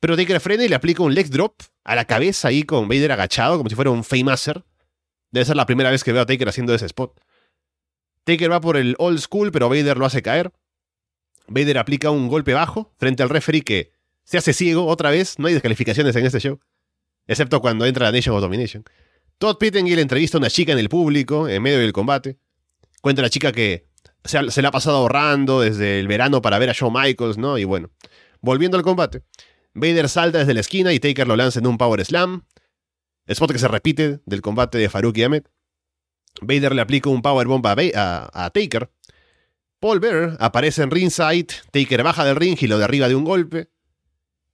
[0.00, 3.12] Pero Taker frena y le aplica un leg drop a la cabeza ahí con Vader
[3.12, 4.64] agachado, como si fuera un Faymaster.
[5.30, 7.20] Debe ser la primera vez que veo a Taker haciendo ese spot.
[8.24, 10.52] Taker va por el old school, pero Vader lo hace caer.
[11.46, 13.92] Vader aplica un golpe bajo frente al referee que
[14.24, 15.38] se hace ciego otra vez.
[15.38, 16.58] No hay descalificaciones en este show.
[17.26, 18.84] Excepto cuando entra la Nation of Domination.
[19.38, 22.38] Todd Pettengill entrevista a una chica en el público, en medio del combate.
[23.00, 23.91] Cuenta la chica que
[24.24, 27.58] se, la ha pasado ahorrando desde el verano para ver a Shawn Michaels, ¿no?
[27.58, 27.90] Y bueno,
[28.40, 29.22] volviendo al combate.
[29.74, 32.44] Vader salta desde la esquina y Taker lo lanza en un Power Slam.
[33.26, 35.44] Spot que se repite del combate de Farouk y Ahmed.
[36.40, 38.90] Vader le aplica un Powerbomb a, Ba- a, Taker.
[39.80, 41.48] Paul Bearer aparece en ringside.
[41.70, 43.70] Taker baja del ring y lo derriba de un golpe.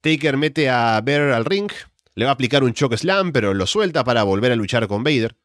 [0.01, 1.69] Taker mete a Bearer al ring.
[2.15, 5.03] Le va a aplicar un choke slam, pero lo suelta para volver a luchar con
[5.03, 5.35] Vader.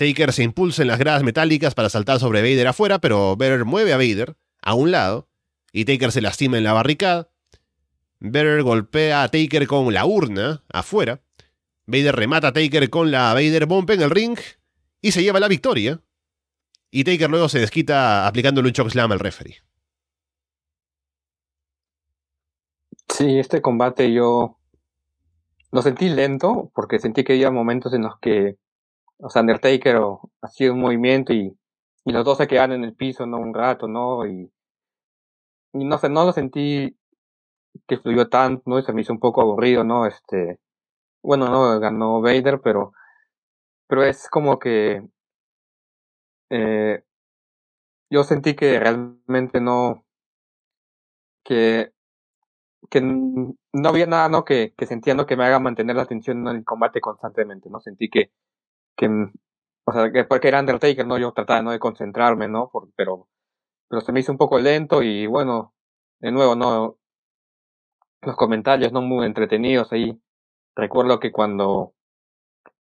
[0.00, 3.92] Taker se impulsa en las gradas metálicas para saltar sobre Vader afuera, pero Bearer mueve
[3.92, 5.28] a Vader a un lado
[5.74, 7.28] y Taker se lastima en la barricada.
[8.18, 11.20] Vader golpea a Taker con la urna afuera.
[11.84, 14.38] Vader remata a Taker con la Vader Bomb en el ring
[15.02, 16.00] y se lleva la victoria.
[16.90, 19.56] Y Taker luego se desquita aplicándole un chokeslam al referee.
[23.06, 24.56] Sí, este combate yo
[25.72, 28.56] lo sentí lento porque sentí que había momentos en los que,
[29.22, 31.56] o sea, Undertaker o- hacía un movimiento y,
[32.04, 33.38] y los dos se quedaban en el piso, ¿no?
[33.38, 34.26] Un rato, ¿no?
[34.26, 34.50] Y,
[35.72, 36.96] y no sé, no lo sentí
[37.88, 38.78] que fluyó tanto, ¿no?
[38.78, 40.06] Y se me hizo un poco aburrido, ¿no?
[40.06, 40.60] Este,
[41.22, 42.92] bueno, no, ganó Vader, pero,
[43.88, 45.02] pero es como que,
[46.50, 47.02] eh,
[48.10, 50.04] yo sentí que realmente no,
[51.44, 51.92] que
[52.90, 53.56] que no
[53.88, 54.44] había nada, ¿no?
[54.44, 55.26] Que, que sentía, ¿no?
[55.26, 57.80] Que me haga mantener la atención en el combate constantemente, ¿no?
[57.80, 58.32] Sentí que,
[58.96, 59.08] que,
[59.84, 61.18] o sea, que porque era Undertaker, ¿no?
[61.18, 61.72] Yo trataba, ¿no?
[61.72, 62.70] De concentrarme, ¿no?
[62.70, 63.28] Por- pero,
[63.88, 65.74] pero se me hizo un poco lento y bueno,
[66.20, 66.98] de nuevo, ¿no?
[68.22, 69.02] Los comentarios, ¿no?
[69.02, 70.18] Muy entretenidos ahí.
[70.76, 71.94] Recuerdo que cuando,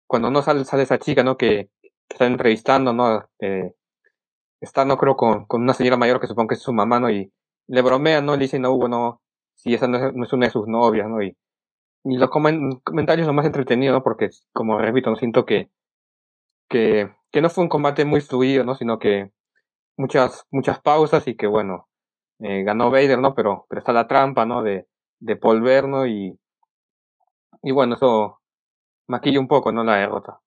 [0.08, 1.38] cuando no sale, sale esa chica, ¿no?
[1.38, 1.70] Que,
[2.10, 3.28] está entrevistando, ¿no?
[3.39, 3.74] Eh,
[4.62, 7.10] está, no creo, con, con una señora mayor que supongo que es su mamá, ¿no?
[7.12, 7.32] Y
[7.67, 8.36] le bromea, ¿no?
[8.36, 9.22] Le dice, no, bueno,
[9.56, 11.22] si esa no es, no es una de sus novias, ¿no?
[11.24, 11.38] Y,
[12.06, 14.04] y los comen- comentarios lo más entretenido, ¿no?
[14.04, 15.70] Porque, como repito, no siento que,
[16.70, 18.76] que, que no fue un combate muy fluido, ¿no?
[18.76, 19.32] Sino que
[19.98, 21.90] muchas, muchas pausas y que, bueno,
[22.40, 23.36] eh, ganó Vader, ¿no?
[23.36, 24.64] Pero, pero está la trampa, ¿no?
[24.64, 24.88] De,
[25.20, 26.08] de Paul Bear, ¿no?
[26.08, 26.38] Y,
[27.62, 28.42] y bueno, eso
[29.08, 29.84] maquilla un poco, ¿no?
[29.84, 30.40] La derrota.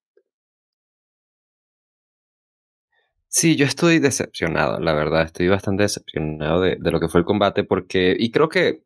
[3.29, 5.23] Sí, yo estoy decepcionado, la verdad.
[5.23, 8.17] Estoy bastante decepcionado de, de lo que fue el combate porque...
[8.19, 8.83] Y creo que...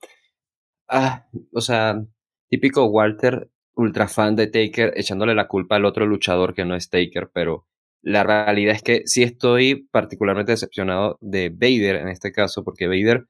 [0.88, 2.02] Ah, o sea,
[2.48, 6.90] típico Walter, ultra fan de Taker, echándole la culpa al otro luchador que no es
[6.90, 7.66] Taker, pero
[8.02, 13.26] la realidad es que sí estoy particularmente decepcionado de Vader en este caso, porque Vader...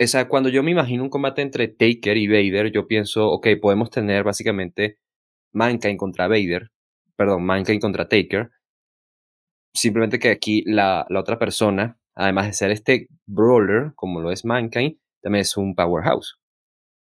[0.00, 3.48] O sea, cuando yo me imagino un combate entre Taker y Vader, yo pienso, ok,
[3.60, 4.98] podemos tener básicamente
[5.52, 6.70] Mankind contra Vader,
[7.16, 8.50] perdón, Mankind contra Taker,
[9.74, 14.44] simplemente que aquí la, la otra persona además de ser este brawler, como lo es
[14.44, 16.38] Mankind, también es un powerhouse.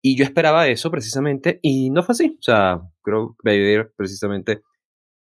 [0.08, 2.38] Y yo esperaba eso precisamente y no fue así.
[2.40, 4.62] O sea, creo que precisamente,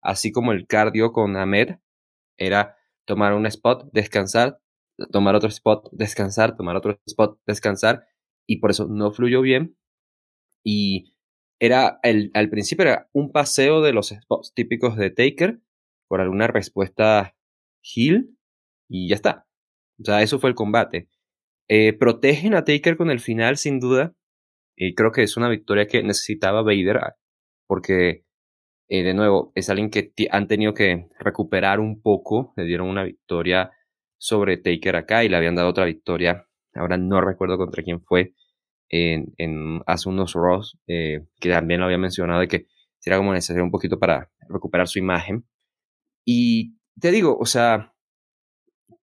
[0.02, 1.76] así como el cardio con Ahmed,
[2.36, 4.60] era tomar un spot, descansar,
[5.10, 8.04] tomar otro spot, descansar, tomar otro spot, descansar,
[8.46, 9.74] y por eso no fluyó bien.
[10.62, 11.14] Y
[11.58, 15.62] era, el, al principio era un paseo de los spots típicos de Taker,
[16.08, 17.34] por alguna respuesta
[17.80, 18.36] heal,
[18.86, 19.46] y ya está.
[19.98, 21.08] O sea, eso fue el combate.
[21.68, 24.14] Eh, protegen a Taker con el final, sin duda,
[24.76, 27.16] y creo que es una victoria que necesitaba Vader, ah,
[27.66, 28.24] porque,
[28.88, 32.52] eh, de nuevo, es alguien que han tenido que recuperar un poco.
[32.56, 33.72] Le dieron una victoria
[34.18, 36.46] sobre Taker acá y le habían dado otra victoria.
[36.74, 38.34] Ahora no recuerdo contra quién fue.
[38.90, 42.66] En, hace unos Ross, eh, que también lo había mencionado, de que
[43.04, 45.46] era como necesario un poquito para recuperar su imagen.
[46.24, 47.94] Y te digo, o sea,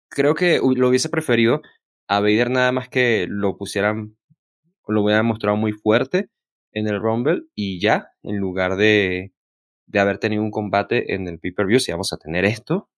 [0.10, 1.62] creo que lo hubiese preferido
[2.08, 4.18] a Vader nada más que lo pusieran
[4.92, 6.30] lo voy a mostrar muy fuerte
[6.72, 9.34] en el Rumble y ya, en lugar de,
[9.88, 12.90] de haber tenido un combate en el pay-per-view, si vamos a tener esto.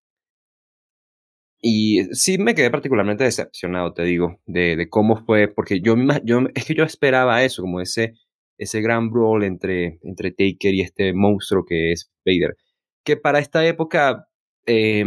[1.65, 6.65] Y sí me quedé particularmente decepcionado, te digo, de, cómo fue, porque yo, yo, es
[6.65, 8.15] que yo esperaba eso, como ese,
[8.57, 12.57] ese gran brawl entre, entre Taker y este monstruo que es Vader.
[13.05, 14.27] Que para esta época,
[14.65, 15.05] eh,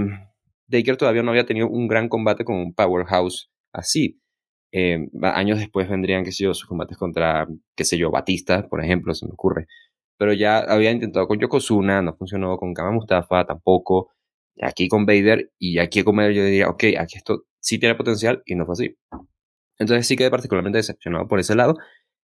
[0.70, 4.18] Taker todavía no había tenido un gran combate con un powerhouse así.
[4.78, 8.84] Eh, años después vendrían, qué sé yo, sus combates contra, qué sé yo, Batista, por
[8.84, 9.68] ejemplo, se me ocurre.
[10.18, 14.10] Pero ya había intentado con Yokozuna, no funcionó con Kama Mustafa tampoco.
[14.60, 18.42] Aquí con Vader y aquí con Vader yo diría, ok, aquí esto sí tiene potencial
[18.44, 18.96] y no fue así.
[19.78, 21.76] Entonces sí quedé particularmente decepcionado por ese lado.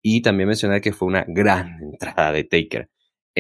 [0.02, 2.90] Y también mencioné que fue una gran entrada de Taker.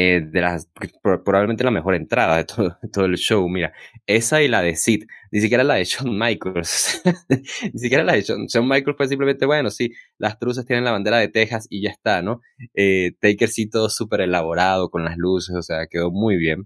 [0.01, 0.69] Eh, de las,
[1.03, 2.45] probablemente la mejor entrada de
[2.93, 3.49] todo, el show.
[3.49, 3.73] Mira,
[4.07, 7.01] esa y la de Sid, ni siquiera la de Shawn Michaels,
[7.73, 11.17] ni siquiera la de Shawn, Michaels fue simplemente, bueno, sí, las truces tienen la bandera
[11.17, 12.39] de Texas y ya está, ¿no?
[12.75, 16.65] Eh, Taker sí todo súper elaborado con las luces, o sea, quedó muy bien.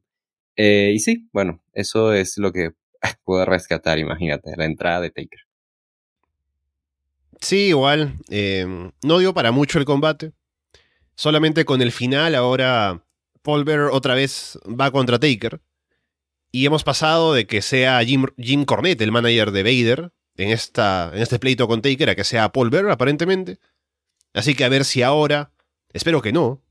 [0.55, 2.73] Eh, y sí, bueno, eso es lo que
[3.23, 5.39] puedo rescatar, imagínate, la entrada de Taker.
[7.39, 8.19] Sí, igual,
[9.03, 10.33] no dio para mucho el combate.
[11.15, 13.02] Solamente con el final ahora
[13.43, 15.61] Paul Bearer otra vez va contra Taker.
[16.51, 21.11] Y hemos pasado de que sea Jim, Jim Cornette, el manager de Vader, en, esta,
[21.13, 23.59] en este pleito con Taker, a que sea Paul Bearer, aparentemente.
[24.33, 25.51] Así que a ver si ahora,
[25.93, 26.61] espero que no,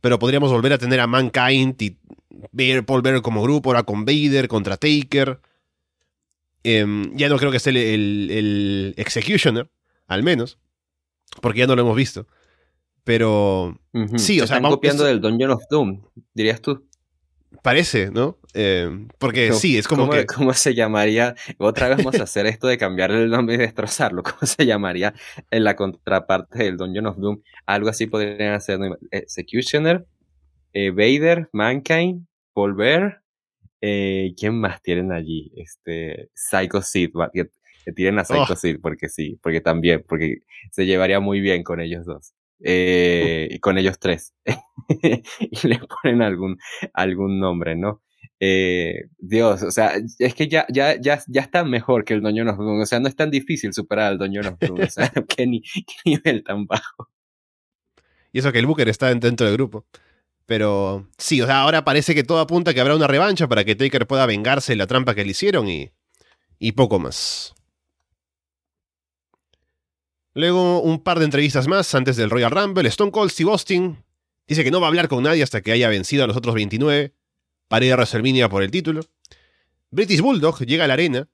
[0.00, 1.98] pero podríamos volver a tener a Mankind y
[2.52, 5.40] ver Paul Bearer como grupo, ahora con Vader contra Taker.
[6.62, 9.70] Em, ya no creo que esté el, el, Executioner,
[10.06, 10.58] al menos,
[11.40, 12.26] porque ya no lo hemos visto.
[13.10, 13.76] Pero
[14.18, 16.00] sí, o sea, están copiando del Dungeon of Doom,
[16.32, 16.86] dirías tú.
[17.60, 18.38] Parece, ¿no?
[18.54, 20.26] Eh, porque sí, es como que...
[20.26, 21.34] ¿Cómo se llamaría?
[21.58, 24.22] Otra vez vamos a hacer esto de cambiarle el nombre y destrozarlo.
[24.22, 25.12] ¿Cómo se llamaría
[25.50, 27.42] en la contraparte del Dungeon of Doom?
[27.66, 28.78] Algo así podrían hacer.
[29.10, 30.06] Executioner,
[30.72, 32.76] eh, Vader, Mankind, Paul
[33.80, 35.50] eh, ¿Quién más tienen allí?
[35.56, 37.10] Este, Psycho Sid.
[37.32, 37.50] Que,
[37.92, 38.56] tienen a Psycho oh.
[38.56, 43.78] Sid porque sí, porque también, porque se llevaría muy bien con ellos dos eh, con
[43.78, 44.34] ellos tres.
[44.88, 46.58] y le ponen algún,
[46.92, 48.02] algún nombre, ¿no?
[48.42, 52.44] Eh, Dios, o sea, es que ya, ya, ya, ya está mejor que el Doño
[52.46, 57.10] o sea, no es tan difícil superar al Doño o sea, ¿qué, nivel tan bajo.
[58.32, 59.84] Y eso que el Booker está dentro del grupo.
[60.46, 63.76] Pero sí, o sea, ahora parece que todo apunta que habrá una revancha para que
[63.76, 65.92] Taker pueda vengarse de la trampa que le hicieron y,
[66.58, 67.54] y poco más.
[70.34, 72.88] Luego un par de entrevistas más antes del Royal Rumble.
[72.88, 74.04] Stone Cold Steve Austin
[74.46, 76.54] dice que no va a hablar con nadie hasta que haya vencido a los otros
[76.54, 77.12] 29
[77.68, 79.00] para ir a WrestleMania por el título.
[79.90, 81.28] British Bulldog llega a la arena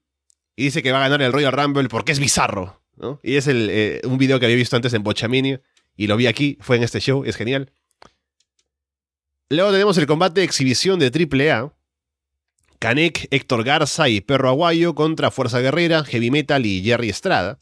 [0.54, 2.80] y dice que va a ganar el Royal Rumble porque es bizarro.
[3.22, 5.58] Y es eh, un video que había visto antes en Bochamini
[5.96, 7.72] y lo vi aquí, fue en este show, es genial.
[9.50, 11.72] Luego tenemos el combate de exhibición de AAA.
[12.78, 17.60] Canek, Héctor Garza y Perro Aguayo contra Fuerza Guerrera, Heavy Metal y Jerry Estrada.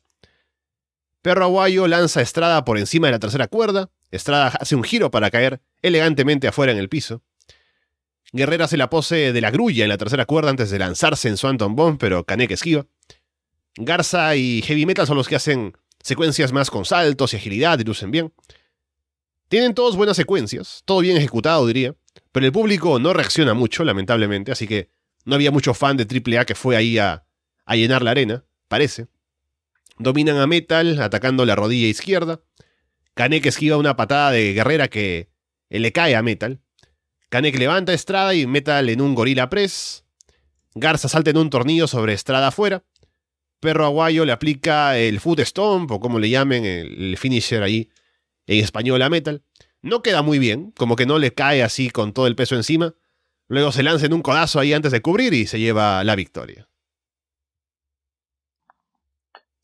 [1.24, 3.88] Perro Aguayo lanza Estrada por encima de la tercera cuerda.
[4.10, 7.22] Estrada hace un giro para caer elegantemente afuera en el piso.
[8.32, 11.38] Guerrera hace la pose de la grulla en la tercera cuerda antes de lanzarse en
[11.38, 12.84] su Anton Bomb, pero Kanek esquiva.
[13.76, 17.84] Garza y Heavy Metal son los que hacen secuencias más con saltos y agilidad y
[17.84, 18.34] lucen bien.
[19.48, 21.94] Tienen todos buenas secuencias, todo bien ejecutado diría,
[22.32, 24.90] pero el público no reacciona mucho, lamentablemente, así que
[25.24, 27.24] no había mucho fan de AAA que fue ahí a
[27.70, 29.06] llenar la arena, parece.
[29.98, 32.40] Dominan a Metal atacando la rodilla izquierda.
[33.14, 35.30] Kanek esquiva una patada de guerrera que
[35.70, 36.60] le cae a Metal.
[37.28, 40.04] Kanek levanta a Estrada y Metal en un gorila press.
[40.74, 42.84] Garza salta en un tornillo sobre Estrada afuera.
[43.60, 47.88] Perro Aguayo le aplica el Foot Stomp, o como le llamen, el finisher ahí
[48.46, 49.42] en español a Metal.
[49.80, 52.94] No queda muy bien, como que no le cae así con todo el peso encima.
[53.48, 56.68] Luego se lanza en un codazo ahí antes de cubrir y se lleva la victoria.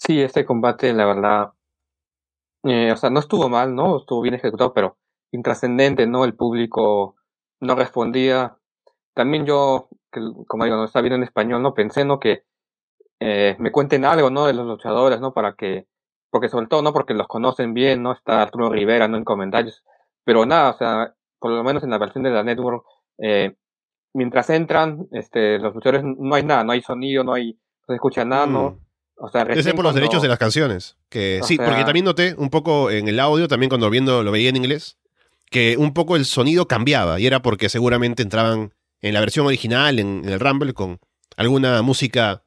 [0.02, 1.52] Sí, este combate, la verdad,
[2.64, 3.98] eh, o sea, no estuvo mal, ¿no?
[3.98, 4.96] Estuvo bien ejecutado, pero
[5.30, 6.24] intrascendente, ¿no?
[6.24, 7.16] El público
[7.60, 8.56] no respondía.
[9.14, 11.74] También yo, que, como digo, no está bien en español, ¿no?
[11.74, 12.18] Pensé, ¿no?
[12.18, 12.44] Que
[13.20, 14.46] eh, me cuenten algo, ¿no?
[14.46, 15.34] De los luchadores, ¿no?
[15.34, 15.86] Para que,
[16.30, 16.94] porque sobre todo, ¿no?
[16.94, 18.12] Porque los conocen bien, ¿no?
[18.12, 19.18] Está Arturo Rivera, ¿no?
[19.18, 19.84] En comentarios.
[20.24, 22.86] Pero nada, o sea, por lo menos en la versión de la network,
[23.18, 23.54] eh,
[24.14, 27.94] mientras entran, este, los luchadores no hay nada, no hay sonido, no hay, no se
[27.94, 28.78] escucha nada, ¿no?
[29.22, 30.96] O sea, por los derechos de las canciones.
[31.10, 34.48] Que, sí, porque también noté un poco en el audio, también cuando viendo, lo veía
[34.48, 34.96] en inglés,
[35.50, 39.98] que un poco el sonido cambiaba y era porque seguramente entraban en la versión original,
[39.98, 41.00] en, el Rumble, con
[41.36, 42.44] alguna música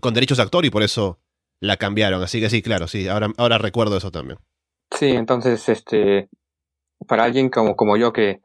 [0.00, 1.18] con derechos de actor y por eso
[1.58, 2.22] la cambiaron.
[2.22, 4.38] Así que sí, claro, sí, ahora, ahora recuerdo eso también.
[4.92, 6.28] Sí, entonces, este,
[7.08, 8.40] para alguien como, como yo que,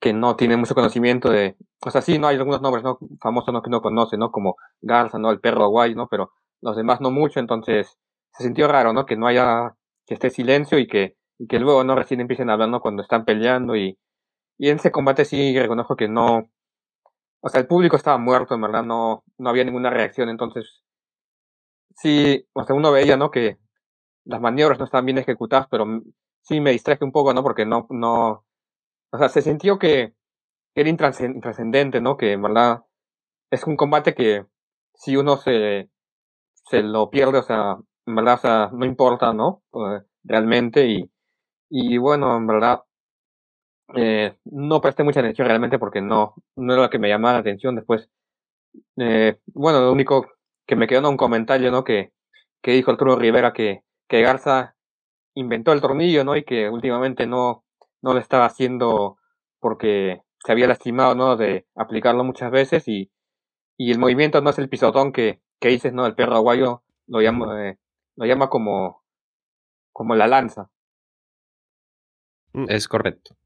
[0.00, 2.98] que no tiene mucho conocimiento de, o sea, sí, no hay algunos nombres ¿no?
[3.20, 3.60] famosos ¿no?
[3.60, 4.30] que no conoce, ¿no?
[4.30, 5.32] Como Garza, ¿no?
[5.32, 6.06] El perro guay, ¿no?
[6.08, 7.98] Pero los demás no mucho, entonces
[8.32, 9.06] se sintió raro, ¿no?
[9.06, 9.74] Que no haya,
[10.06, 11.94] que esté silencio y que, y que luego, ¿no?
[11.96, 13.98] Recién empiecen hablando cuando están peleando y,
[14.58, 16.50] y en ese combate sí reconozco que no,
[17.40, 20.82] o sea, el público estaba muerto, en verdad, no, no había ninguna reacción, entonces
[21.96, 23.30] sí, o sea, uno veía, ¿no?
[23.30, 23.58] Que
[24.24, 25.86] las maniobras no estaban bien ejecutadas, pero
[26.42, 27.42] sí me distraje un poco, ¿no?
[27.42, 28.44] Porque no, no,
[29.12, 30.14] o sea, se sintió que
[30.74, 32.16] era intrascendente, ¿no?
[32.16, 32.84] Que en verdad
[33.50, 34.46] es un combate que
[34.94, 35.90] si uno se,
[36.70, 39.62] se lo pierde, o sea, en verdad, o sea, no importa, ¿no?
[39.74, 41.10] Eh, realmente y,
[41.70, 42.82] y bueno, en verdad,
[43.96, 47.40] eh, no presté mucha atención realmente porque no, no era lo que me llamaba la
[47.40, 48.10] atención después.
[48.98, 50.26] Eh, bueno, lo único
[50.66, 51.84] que me quedó en un comentario, ¿no?
[51.84, 52.12] Que,
[52.62, 54.76] que dijo Arturo Rivera que, que Garza
[55.34, 56.36] inventó el tornillo, ¿no?
[56.36, 57.64] Y que últimamente no,
[58.02, 59.18] no lo estaba haciendo
[59.60, 61.36] porque se había lastimado, ¿no?
[61.36, 63.10] De aplicarlo muchas veces y,
[63.78, 66.06] y el movimiento no es el pisotón que, que dices, ¿no?
[66.06, 67.78] El perro aguayo lo llama, eh,
[68.16, 69.02] lo llama como,
[69.92, 70.70] como la lanza.
[72.68, 73.36] Es correcto.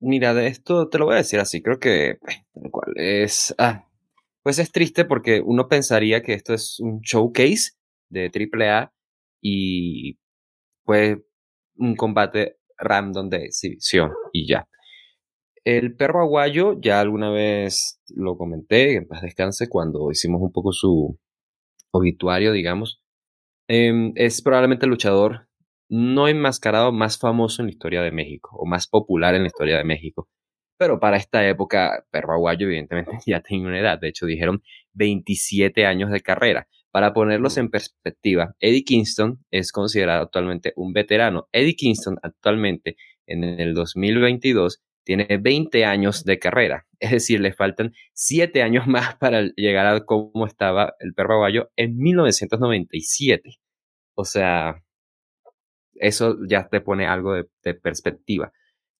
[0.00, 2.18] Mira, de esto te lo voy a decir así, creo que
[2.70, 3.84] cual es, ah,
[4.42, 7.72] pues es triste porque uno pensaría que esto es un showcase
[8.08, 8.92] de AAA
[9.42, 10.18] y
[10.84, 11.18] pues
[11.76, 14.68] un combate random de exhibición y ya.
[15.68, 20.72] El perro aguayo, ya alguna vez lo comenté, en paz descanse, cuando hicimos un poco
[20.72, 21.18] su
[21.90, 23.02] obituario, digamos.
[23.68, 25.46] Em, es probablemente el luchador
[25.90, 29.76] no enmascarado más famoso en la historia de México, o más popular en la historia
[29.76, 30.26] de México.
[30.78, 34.62] Pero para esta época, perro aguayo evidentemente ya tenía una edad, de hecho dijeron
[34.94, 36.66] 27 años de carrera.
[36.90, 41.46] Para ponerlos en perspectiva, Eddie Kingston es considerado actualmente un veterano.
[41.52, 47.94] Eddie Kingston actualmente en el 2022 tiene 20 años de carrera, es decir, le faltan
[48.12, 53.58] 7 años más para llegar a cómo estaba el perro aguayo en 1997.
[54.14, 54.84] O sea,
[55.94, 58.52] eso ya te pone algo de, perspectiva.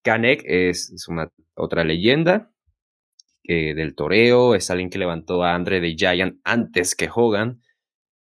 [0.03, 2.51] Kanek es, una otra leyenda
[3.45, 7.61] del toreo, es alguien que levantó a Andre de Giant antes que Hogan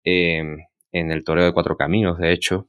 [0.05, 0.59] em,
[0.93, 2.69] en el toreo de cuatro caminos, de hecho.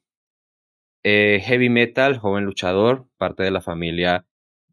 [1.04, 4.26] Eh, heavy Metal, joven luchador, parte de la familia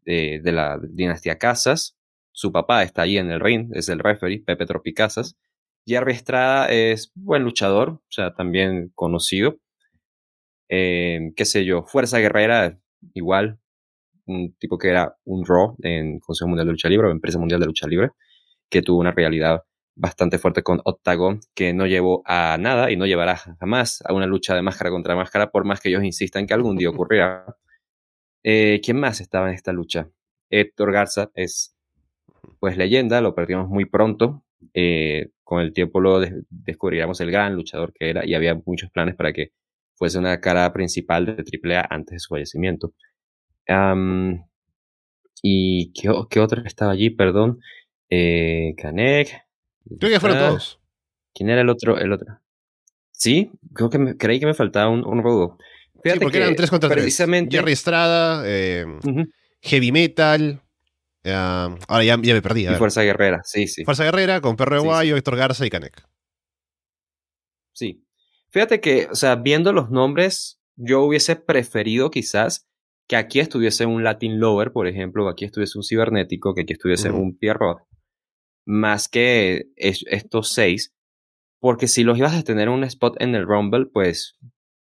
[0.07, 1.97] de, la dinastía Casas.
[2.31, 5.37] Su papá está ahí en el ring, es el referee, Pepe Tropicasas.
[5.85, 9.57] Jerry Estrada es buen luchador, o sea, también conocido.
[10.69, 12.77] Eh, qué sé yo, Fuerza Guerrera,
[13.13, 13.59] igual,
[14.25, 17.59] un tipo que era un Raw en Consejo Mundial de Lucha Libre o Empresa Mundial
[17.59, 18.11] de Lucha Libre,
[18.69, 19.63] que tuvo una realidad
[19.95, 24.27] bastante fuerte con Octagon, que no llevó a nada y no llevará jamás a una
[24.27, 27.45] lucha de máscara contra máscara, por más que ellos insistan que algún día ocurrirá.
[28.43, 30.09] Eh, ¿Quién más estaba en esta lucha?
[30.49, 31.75] Héctor Garza es
[32.59, 34.43] pues leyenda, lo perdimos muy pronto.
[34.73, 39.15] Eh, con el tiempo lo descubriríamos el gran luchador que era y había muchos planes
[39.15, 39.51] para que
[39.95, 42.93] fuese una cara principal de AAA antes de su fallecimiento.
[45.41, 47.09] ¿Y qué, qué, otro estaba allí?
[47.09, 47.59] Perdón.
[48.09, 49.45] Eh, Kanek.
[49.99, 50.79] Creo que fueron todos.
[51.33, 51.97] ¿Quién era el otro?
[51.97, 52.39] El otro?
[53.11, 55.23] Sí, creo que me, creí que me faltaba un, un
[56.13, 57.55] sí, porque eran tres contra precisamente...
[57.55, 58.85] Jerry Estrada, eh,
[59.61, 60.61] Heavy Metal.
[61.23, 62.67] ahora ya, me perdí.
[62.67, 63.83] Y Fuerza Guerrera, sí, sí.
[63.83, 66.03] Fuerza Guerrera con Perro de Guayo, Héctor Garza y Canek.
[67.73, 68.03] Sí.
[68.49, 72.67] Fíjate que, o sea, viendo los nombres, yo hubiese preferido quizás
[73.07, 76.73] que aquí estuviese un Latin Lover, por ejemplo, que aquí estuviese un Cibernético, que aquí
[76.73, 77.79] estuviese un Pierrot.
[78.65, 80.93] más que estos seis,
[81.59, 84.37] porque si los ibas a tener un spot en el Rumble, pues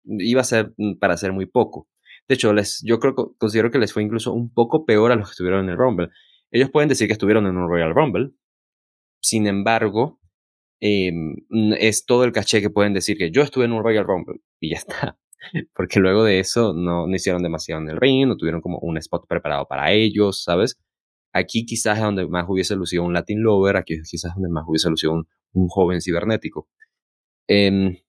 [0.04, 1.88] iba a ser mm, para hacer muy poco.
[2.28, 5.28] De hecho, les, yo creo considero que les fue incluso un poco peor a los
[5.28, 6.08] que estuvieron en el Rumble.
[6.50, 8.30] Ellos pueden decir que estuvieron en un Royal Rumble.
[9.20, 10.20] Sin embargo,
[10.80, 11.36] em,
[11.78, 14.70] es todo el caché que pueden decir que yo estuve en un Royal Rumble y
[14.70, 15.18] ya está.
[15.74, 18.98] Porque luego de eso no, no hicieron demasiado en el ring, no tuvieron como un
[18.98, 20.78] spot preparado para ellos, ¿sabes?
[21.32, 24.64] Aquí quizás es donde más hubiese lucido un Latin Lover, aquí quizás es donde más
[24.66, 26.68] hubiese lucido un, un joven cibernético.
[27.48, 28.02] Eh,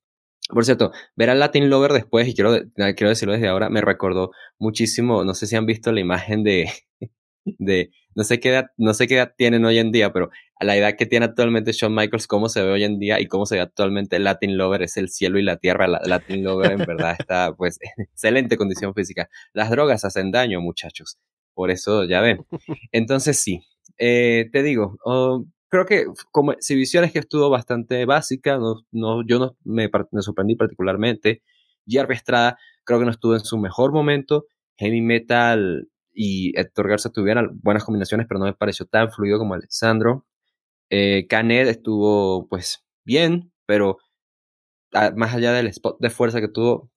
[0.50, 4.32] por cierto, ver al Latin Lover después, y quiero, quiero decirlo desde ahora, me recordó
[4.60, 6.70] muchísimo, no sé si han visto la imagen de,
[7.46, 10.66] de no sé qué edad, no sé qué edad tienen hoy en día, pero a
[10.66, 13.46] la edad que tiene actualmente Shawn Michaels, cómo se ve hoy en día y cómo
[13.46, 15.88] se ve actualmente Latin Lover, es el cielo y la tierra.
[15.88, 19.30] La, Latin Lover en verdad está pues en excelente condición física.
[19.54, 21.18] Las drogas hacen daño, muchachos.
[21.54, 22.46] Por eso ya ven.
[22.92, 23.62] Entonces sí,
[23.98, 29.26] eh, te digo, oh, creo que como exhibición es que estuvo bastante básica, no, no,
[29.26, 31.42] yo no me, me sorprendí particularmente.
[31.88, 34.46] Jerry Estrada creo que no estuvo en su mejor momento.
[34.78, 39.56] Heavy Metal y Héctor Garza tuvieron buenas combinaciones, pero no me pareció tan fluido como
[39.56, 40.28] Alessandro.
[40.92, 43.98] Eh, Canet estuvo pues bien, pero
[45.16, 46.92] más allá del spot de fuerza que tuvo,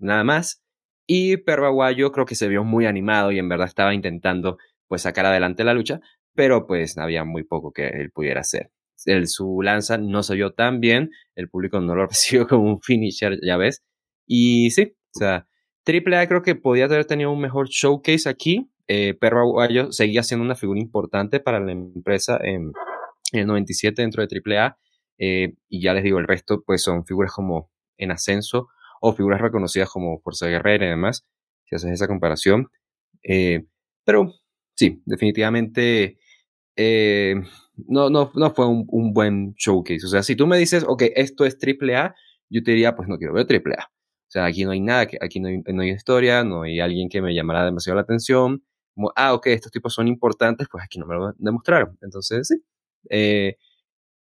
[0.00, 0.64] nada más.
[1.06, 4.58] Y Perro Aguayo creo que se vio muy animado y en verdad estaba intentando
[4.88, 6.00] pues sacar adelante la lucha,
[6.36, 8.70] pero pues había muy poco que él pudiera hacer.
[9.04, 12.80] El, su lanza no se vio tan bien, el público no lo recibió como un
[12.80, 13.82] finisher, ya ves.
[14.26, 15.46] Y sí, o sea,
[15.86, 18.70] AAA creo que podía haber tenido un mejor showcase aquí.
[18.88, 22.72] Eh, Perro Aguayo seguía siendo una figura importante para la empresa en,
[23.32, 24.78] el 97 dentro de AAA.
[25.18, 28.68] Eh, y ya les digo, el resto pues son figuras como en ascenso
[29.00, 31.26] o figuras reconocidas como Fuerza Guerrera y demás,
[31.64, 32.68] si haces esa comparación.
[33.22, 33.64] Eh,
[34.04, 34.32] pero
[34.74, 36.18] sí, definitivamente
[36.76, 37.34] eh,
[37.76, 40.04] no, no, no fue un, buen showcase.
[40.06, 42.14] O sea, si tú me dices, ok, esto es AAA,
[42.48, 43.84] yo te diría, pues no quiero ver AAA.
[43.84, 47.08] O sea, aquí no hay nada, aquí no hay, no hay historia, no hay alguien
[47.08, 48.64] que me llamara demasiado la atención.
[48.94, 51.98] Como, ah, ok, estos tipos son importantes, pues aquí no me lo demostraron.
[52.02, 52.56] Entonces, sí.
[53.10, 53.56] Eh,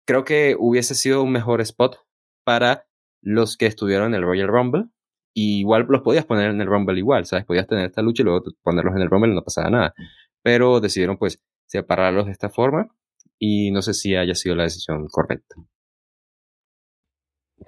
[0.07, 1.99] creo que hubiese sido un mejor spot
[2.45, 2.87] para
[3.23, 4.87] los que estuvieron en el Royal Rumble.
[5.35, 7.45] Y igual los podías poner en el Rumble igual, ¿sabes?
[7.45, 9.95] Podías tener esta lucha y luego ponerlos en el Rumble y no pasaba nada.
[10.43, 12.89] Pero decidieron, pues, separarlos de esta forma
[13.39, 15.57] y no sé si haya sido la decisión correcta.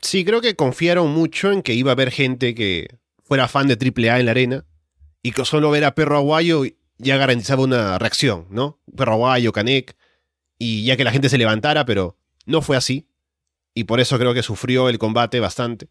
[0.03, 3.75] Sí, creo que confiaron mucho en que iba a haber gente que fuera fan de
[3.75, 4.65] AAA en la arena
[5.23, 6.63] y que solo ver a Perro Aguayo
[6.99, 8.81] ya garantizaba una reacción, ¿no?
[8.97, 9.97] Perro Aguayo, Canek,
[10.59, 13.09] y ya que la gente se levantara, pero no fue así.
[13.75, 15.89] Y por eso creo que sufrió el combate bastante.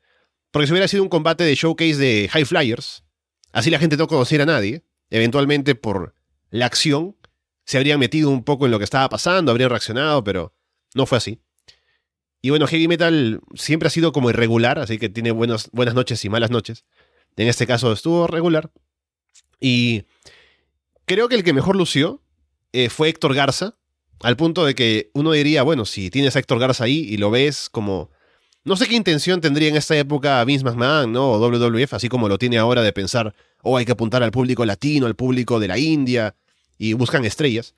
[0.52, 3.04] Porque si hubiera sido un combate de showcase de High Flyers,
[3.52, 6.16] así la gente no conociera a nadie, eventualmente por
[6.50, 7.16] la acción,
[7.68, 10.54] se habrían metido un poco en lo que estaba pasando, habrían reaccionado, pero
[10.96, 11.42] no fue así.
[12.42, 16.30] Y bueno, Heavy Metal siempre ha sido como irregular, así que tiene buenas noches y
[16.30, 16.86] malas noches.
[17.36, 18.72] En este caso estuvo regular.
[19.60, 20.06] Y
[21.06, 22.22] creo que el que mejor lució
[22.72, 23.76] eh, fue Héctor Garza,
[24.22, 27.32] al punto de que uno diría, bueno, si tienes a Héctor Garza ahí y lo
[27.32, 28.12] ves como...
[28.64, 31.32] No sé qué intención tendría en esta época Vince McMahon, ¿no?
[31.32, 34.66] O WWF, así como lo tiene ahora de pensar, oh, hay que apuntar al público
[34.66, 36.36] latino, al público de la India,
[36.78, 37.76] y buscan estrellas.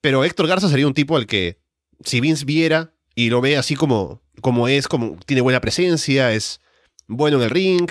[0.00, 1.60] Pero Héctor Garza sería un tipo al que,
[2.04, 6.60] si Vince viera y lo ve así como, como es, como tiene buena presencia, es
[7.06, 7.90] bueno en el ring,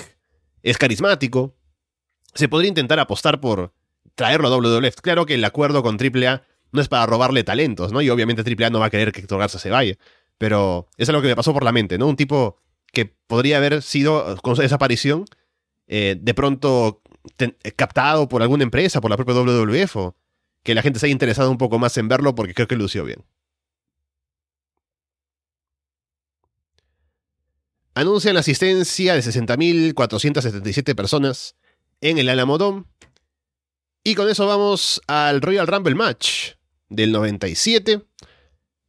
[0.63, 1.55] es carismático,
[2.33, 3.73] se podría intentar apostar por
[4.15, 4.95] traerlo a WWF.
[5.01, 8.01] Claro que el acuerdo con AAA no es para robarle talentos, ¿no?
[8.01, 9.95] Y obviamente AAA no va a querer que Héctor Garza se vaya.
[10.37, 12.07] Pero es lo que me pasó por la mente, ¿no?
[12.07, 12.57] Un tipo
[12.91, 15.25] que podría haber sido, con esa aparición,
[15.87, 17.01] eh, de pronto
[17.75, 20.13] captado por alguna empresa, por la propia WWF,
[20.63, 23.03] que la gente se haya interesado un poco más en verlo porque creo que lució
[23.03, 23.23] bien.
[27.93, 31.55] Anuncian la asistencia de 60.477 personas
[31.99, 32.87] en el Alamodón.
[34.03, 36.53] Y con eso vamos al Royal Rumble Match
[36.89, 38.01] del 97.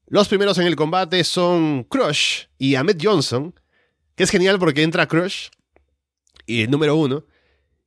[0.07, 3.55] Los primeros en el combate son Crush y Ahmed Johnson,
[4.15, 5.49] que es genial porque entra Crush
[6.47, 7.25] y el número uno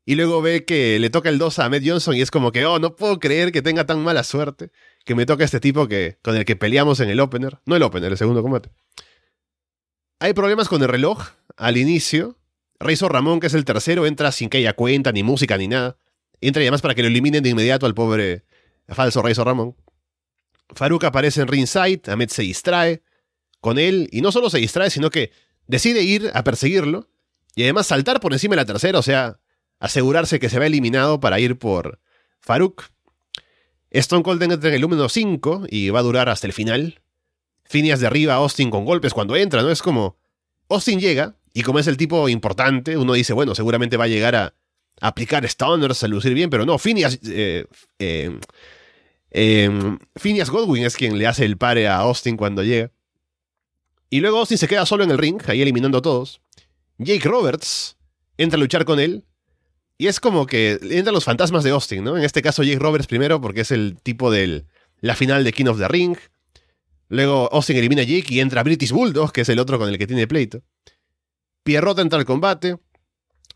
[0.05, 2.63] y luego ve que le toca el 2 a Ahmed Johnson y es como que,
[2.65, 4.71] oh, no puedo creer que tenga tan mala suerte
[5.03, 7.59] que me toca este tipo que, con el que peleamos en el opener.
[7.65, 8.69] No el opener, el segundo combate.
[10.19, 12.37] Hay problemas con el reloj al inicio.
[12.79, 15.97] Reizo Ramón, que es el tercero, entra sin que haya cuenta, ni música, ni nada.
[16.39, 18.45] Entra y además para que lo eliminen de inmediato al pobre
[18.87, 19.75] falso Reizo Ramón.
[20.75, 23.01] Farouk aparece en ringside, Ahmed se distrae
[23.59, 25.31] con él, y no solo se distrae, sino que
[25.67, 27.09] decide ir a perseguirlo,
[27.55, 29.39] y además saltar por encima de la tercera, o sea,
[29.79, 31.99] asegurarse que se va eliminado para ir por
[32.41, 32.83] Farouk.
[33.91, 37.01] Stone Cold entra en el número 5 y va a durar hasta el final.
[37.63, 39.71] Phineas derriba a Austin con golpes cuando entra, ¿no?
[39.71, 40.17] Es como.
[40.67, 44.35] Austin llega, y como es el tipo importante, uno dice, bueno, seguramente va a llegar
[44.35, 44.55] a,
[45.01, 47.19] aplicar stunners, a lucir bien, pero no, Phineas.
[47.25, 47.65] Eh,
[47.99, 48.39] eh,
[49.31, 52.91] eh, Phineas Godwin es quien le hace el pare a Austin cuando llega.
[54.09, 56.41] Y luego Austin se queda solo en el ring, ahí eliminando a todos.
[56.97, 57.97] Jake Roberts
[58.37, 59.25] entra a luchar con él.
[59.97, 62.17] Y es como que entran los fantasmas de Austin, ¿no?
[62.17, 64.65] En este caso Jake Roberts primero porque es el tipo de
[64.99, 66.17] la final de King of the Ring.
[67.07, 69.97] Luego Austin elimina a Jake y entra British Bulldog, que es el otro con el
[69.97, 70.63] que tiene pleito.
[71.63, 72.77] Pierrot entra al combate.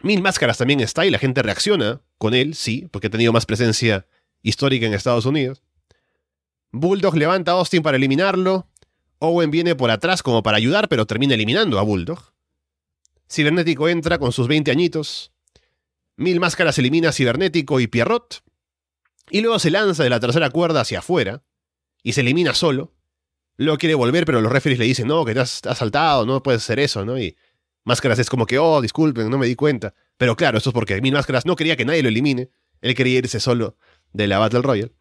[0.01, 3.45] Mil Máscaras también está y la gente reacciona con él, sí, porque ha tenido más
[3.45, 4.07] presencia
[4.41, 5.61] histórica en Estados Unidos.
[6.71, 8.67] Bulldog levanta a Austin para eliminarlo.
[9.19, 12.33] Owen viene por atrás como para ayudar, pero termina eliminando a Bulldog.
[13.29, 15.33] Cibernético entra con sus 20 añitos.
[16.19, 18.43] Mil Máscaras elimina Cibernético y Pierrot.
[19.31, 21.45] Y luego se lanza de la tercera cuerda hacia afuera.
[22.03, 22.93] Y se elimina solo.
[23.55, 26.61] Luego quiere volver, pero los referees le dicen, no, que te has, saltado, no puedes
[26.61, 27.17] hacer eso, ¿no?
[27.17, 27.37] Y
[27.85, 29.93] Máscaras es como que, oh, disculpen, no me di cuenta.
[30.17, 32.49] Pero claro, esto es porque Mil Máscaras no quería que nadie lo elimine.
[32.81, 33.77] Él quería irse solo
[34.11, 34.91] de la Battle Royale.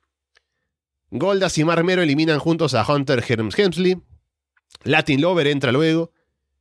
[1.11, 4.01] Goldas y Marmero eliminan juntos a Hunter Herms Hemsley.
[4.85, 6.13] Latin Lover entra luego.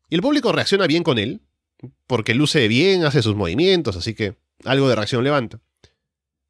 [0.09, 1.41] Y el público reacciona bien con él,
[2.07, 5.59] porque luce bien, hace sus movimientos, así que algo de reacción levanta.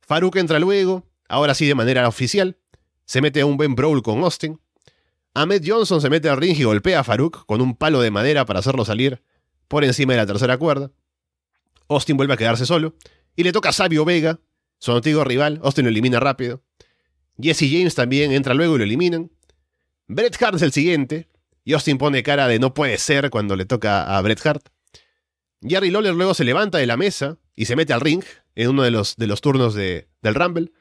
[0.01, 2.57] Farouk entra luego, ahora sí de manera oficial.
[3.05, 4.59] Se mete a un buen brawl con Austin.
[5.33, 8.45] Ahmed Johnson se mete al ring y golpea a Farouk con un palo de madera
[8.45, 9.21] para hacerlo salir
[9.67, 10.91] por encima de la tercera cuerda.
[11.89, 12.95] Austin vuelve a quedarse solo.
[13.35, 14.39] Y le toca a Sabio Vega,
[14.79, 15.59] su antiguo rival.
[15.63, 16.63] Austin lo elimina rápido.
[17.39, 19.31] Jesse James también entra luego y lo eliminan.
[20.07, 21.27] Bret Hart es el siguiente.
[21.63, 24.69] Y Austin pone cara de no puede ser cuando le toca a Bret Hart.
[25.61, 28.23] Jerry Lawler luego se levanta de la mesa y se mete al ring
[28.55, 30.71] en uno de los, turnos de, del Rumble.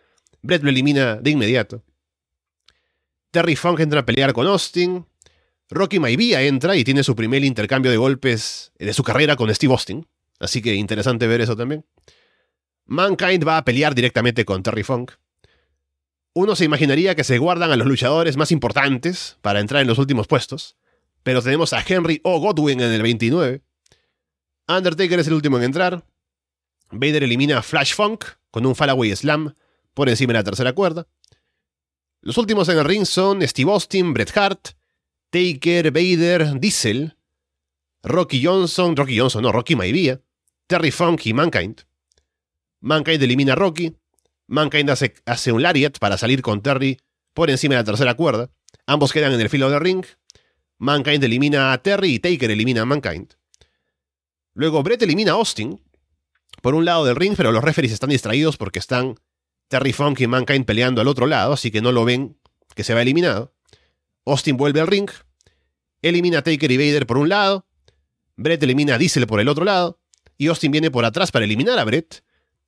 [0.42, 1.82] Bret lo elimina de inmediato.
[3.30, 5.06] Terry Funk entra a pelear con Austin.
[5.68, 9.72] Rocky Maivia entra y tiene su primer intercambio de golpes de su carrera con Steve
[9.72, 10.06] Austin.
[10.38, 11.84] Así que interesante ver eso también.
[12.84, 15.12] Mankind va a pelear directamente con Terry Funk.
[16.34, 19.98] Uno se imaginaría que se guardan a los luchadores más importantes para entrar en los
[19.98, 20.76] últimos puestos,
[21.22, 22.38] pero tenemos a Henry O.
[22.38, 23.62] Godwin en el 29.
[24.68, 26.04] Undertaker es el último en entrar.
[26.90, 29.54] Vader elimina a Flash Funk con un Fallaway Slam
[29.94, 31.06] por encima de la tercera cuerda.
[32.20, 34.70] Los últimos en el ring son Steve Austin, Bret Hart,
[35.30, 37.16] Taker, Vader, Diesel,
[38.02, 40.20] Rocky Johnson, Rocky Johnson, no, Rocky Maivia,
[40.66, 41.82] Terry Funk y Mankind.
[42.80, 43.96] Mankind elimina a Rocky,
[44.48, 47.00] Mankind hace, un lariat para salir con Terry
[47.34, 48.50] por encima de la tercera cuerda.
[48.86, 50.04] Ambos quedan en el filo del ring.
[50.78, 53.34] Mankind elimina a Terry y Taker elimina a Mankind.
[54.56, 55.78] Luego Brett elimina a Austin
[56.62, 59.16] por un lado del ring, pero los referees están distraídos porque están
[59.68, 62.38] Terry Funk y Mankind peleando al otro lado, así que no lo ven
[62.74, 63.54] que se va eliminado.
[64.24, 65.10] Austin vuelve al ring,
[66.00, 67.66] elimina a Taker y Vader por un lado,
[68.36, 70.00] Brett elimina a Diesel por el otro lado,
[70.38, 72.24] y Austin viene por atrás para eliminar a Brett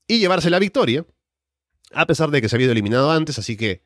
[0.07, 1.07] y llevarse la victoria
[1.93, 3.83] a pesar de que se había eliminado antes, así que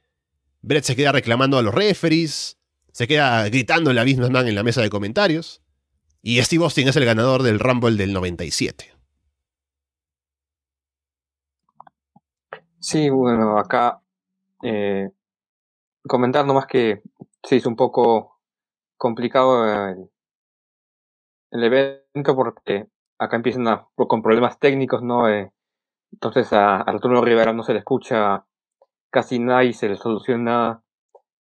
[0.60, 2.58] Brett se queda reclamando a los referees,
[2.90, 5.61] se queda gritando en la misma man en la mesa de comentarios,
[6.22, 8.92] y Steve Austin es el ganador del Rumble del 97.
[12.78, 14.00] Sí, bueno, acá
[14.62, 15.10] eh,
[16.06, 17.02] comentar nomás que
[17.42, 18.40] se hizo un poco
[18.96, 20.10] complicado el,
[21.50, 22.86] el evento porque
[23.18, 25.28] acá empiezan a, con problemas técnicos, ¿no?
[25.28, 25.52] Eh,
[26.12, 28.46] entonces a, Arturo Rivera no se le escucha
[29.10, 30.82] casi nada y se le soluciona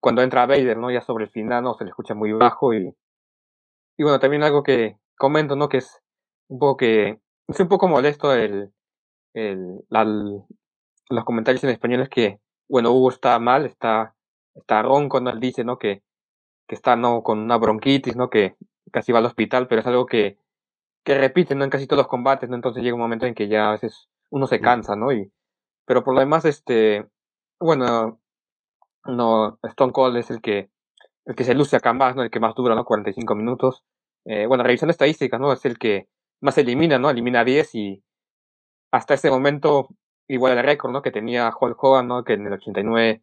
[0.00, 0.90] cuando entra Vader, ¿no?
[0.90, 1.74] Ya sobre el final, ¿no?
[1.74, 2.94] Se le escucha muy bajo y,
[4.02, 5.68] y bueno, también algo que comento, ¿no?
[5.68, 6.02] Que es
[6.48, 8.72] un poco que, es un poco molesto el,
[9.32, 9.80] el,
[11.08, 14.16] los comentarios en español es que, bueno, Hugo está mal, está,
[14.56, 15.30] está ronco, ¿no?
[15.30, 15.78] Él dice, ¿no?
[15.78, 16.02] Que,
[16.66, 17.22] que está, ¿no?
[17.22, 18.28] Con una bronquitis, ¿no?
[18.28, 18.56] Que
[18.90, 20.36] casi va al hospital, pero es algo que,
[21.04, 21.62] que repite, ¿no?
[21.62, 22.56] En casi todos los combates, ¿no?
[22.56, 25.12] Entonces llega un momento en que ya a veces uno se cansa, ¿no?
[25.12, 25.30] Y,
[25.86, 27.06] pero por lo demás, este,
[27.60, 28.20] bueno,
[29.04, 30.70] no, Stone Cold es el que,
[31.24, 32.24] el que se luce acá más, ¿no?
[32.24, 32.84] El que más dura, ¿no?
[32.84, 33.84] 45 minutos.
[34.24, 35.52] Eh, bueno, revisando estadísticas, ¿no?
[35.52, 36.08] Es el que
[36.40, 37.10] más elimina, ¿no?
[37.10, 38.02] Elimina 10 y
[38.92, 39.88] hasta ese momento
[40.28, 41.02] igual el récord, ¿no?
[41.02, 42.24] Que tenía Hulk Hogan, ¿no?
[42.24, 43.22] Que en el 89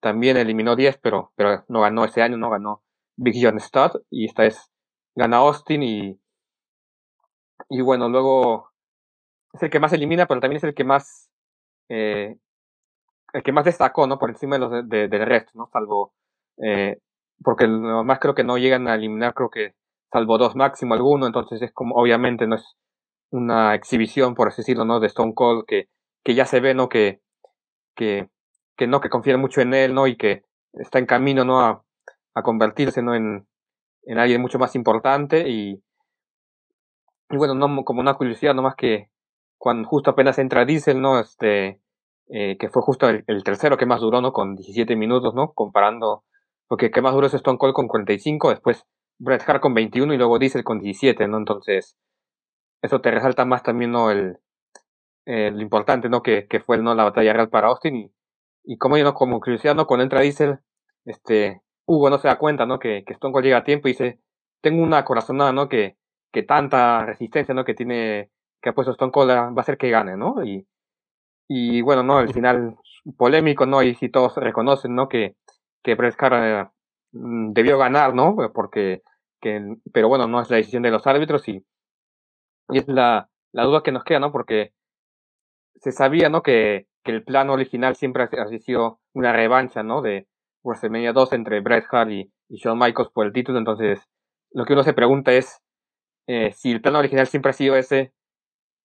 [0.00, 2.82] también eliminó 10, pero, pero no ganó ese año, no ganó
[3.16, 4.70] Big John Studd y esta vez
[5.14, 6.20] gana Austin y,
[7.68, 8.70] y bueno, luego
[9.52, 11.30] es el que más elimina, pero también es el que más
[11.88, 12.36] eh,
[13.32, 14.18] el que más destacó, ¿no?
[14.18, 15.68] Por encima de los de, del resto, ¿no?
[15.72, 16.12] Salvo
[16.58, 16.98] eh,
[17.42, 19.74] porque más creo que no llegan a eliminar, creo que
[20.12, 22.76] salvo dos máximo alguno, entonces es como obviamente no es
[23.30, 25.00] una exhibición, por así decirlo, ¿no?
[25.00, 25.88] De Stone Cold que,
[26.24, 26.88] que ya se ve, ¿no?
[26.88, 27.20] Que,
[27.94, 28.28] que,
[28.76, 30.06] que no, que confía mucho en él, ¿no?
[30.06, 31.60] Y que está en camino, ¿no?
[31.60, 31.84] A,
[32.34, 33.14] a convertirse ¿no?
[33.14, 33.46] en,
[34.04, 35.82] en alguien mucho más importante y,
[37.30, 39.10] y bueno, no, como una curiosidad, nomás que
[39.58, 41.18] cuando justo apenas entra Diesel, ¿no?
[41.18, 41.80] Este,
[42.28, 44.32] eh, que fue justo el, tercero que más duró, ¿no?
[44.32, 45.52] Con 17 minutos, ¿no?
[45.52, 46.24] Comparando,
[46.68, 48.84] porque que más duró es Stone Cold con 45, después
[49.18, 51.38] Bret Hart con 21 y luego Diesel con 17, ¿no?
[51.38, 51.96] Entonces,
[52.82, 54.10] eso te resalta más también, ¿no?
[54.10, 54.38] El,
[55.26, 56.22] lo importante, ¿no?
[56.22, 56.94] Que, que fue, ¿no?
[56.94, 58.12] La batalla real para Austin y,
[58.64, 59.14] y como, ¿no?
[59.14, 59.86] Como curiosidad, ¿no?
[59.86, 60.60] Cuando entra Diesel,
[61.04, 62.78] este, Hugo no se da cuenta, ¿no?
[62.78, 64.20] Que, que Stone Cold llega a tiempo y dice,
[64.60, 65.68] tengo una corazonada, ¿no?
[65.68, 65.96] Que,
[66.32, 67.64] que tanta resistencia, ¿no?
[67.64, 68.30] Que tiene,
[68.62, 70.44] que ha puesto Stone Cold va a hacer que gane, ¿no?
[70.44, 70.66] Y,
[71.48, 72.20] y bueno, ¿no?
[72.20, 72.76] El final
[73.16, 73.82] polémico, ¿no?
[73.82, 75.08] Y si todos reconocen, ¿no?
[75.08, 75.36] Que,
[75.82, 76.77] que Bret Hart mm,
[77.12, 78.36] debió ganar, ¿no?
[78.54, 79.02] Porque,
[79.40, 81.64] que, pero bueno, no es la decisión de los árbitros y,
[82.70, 84.32] y es la, la duda que nos queda, ¿no?
[84.32, 84.72] Porque
[85.76, 86.42] se sabía, ¿no?
[86.42, 90.02] Que, que el plan original siempre ha sido una revancha, ¿no?
[90.02, 90.28] De
[90.62, 94.08] WrestleMania 2 entre Bret Hart y, Shawn Michaels por el título, entonces
[94.52, 95.60] lo que uno se pregunta es
[96.26, 98.14] eh, si el plan original siempre ha sido ese,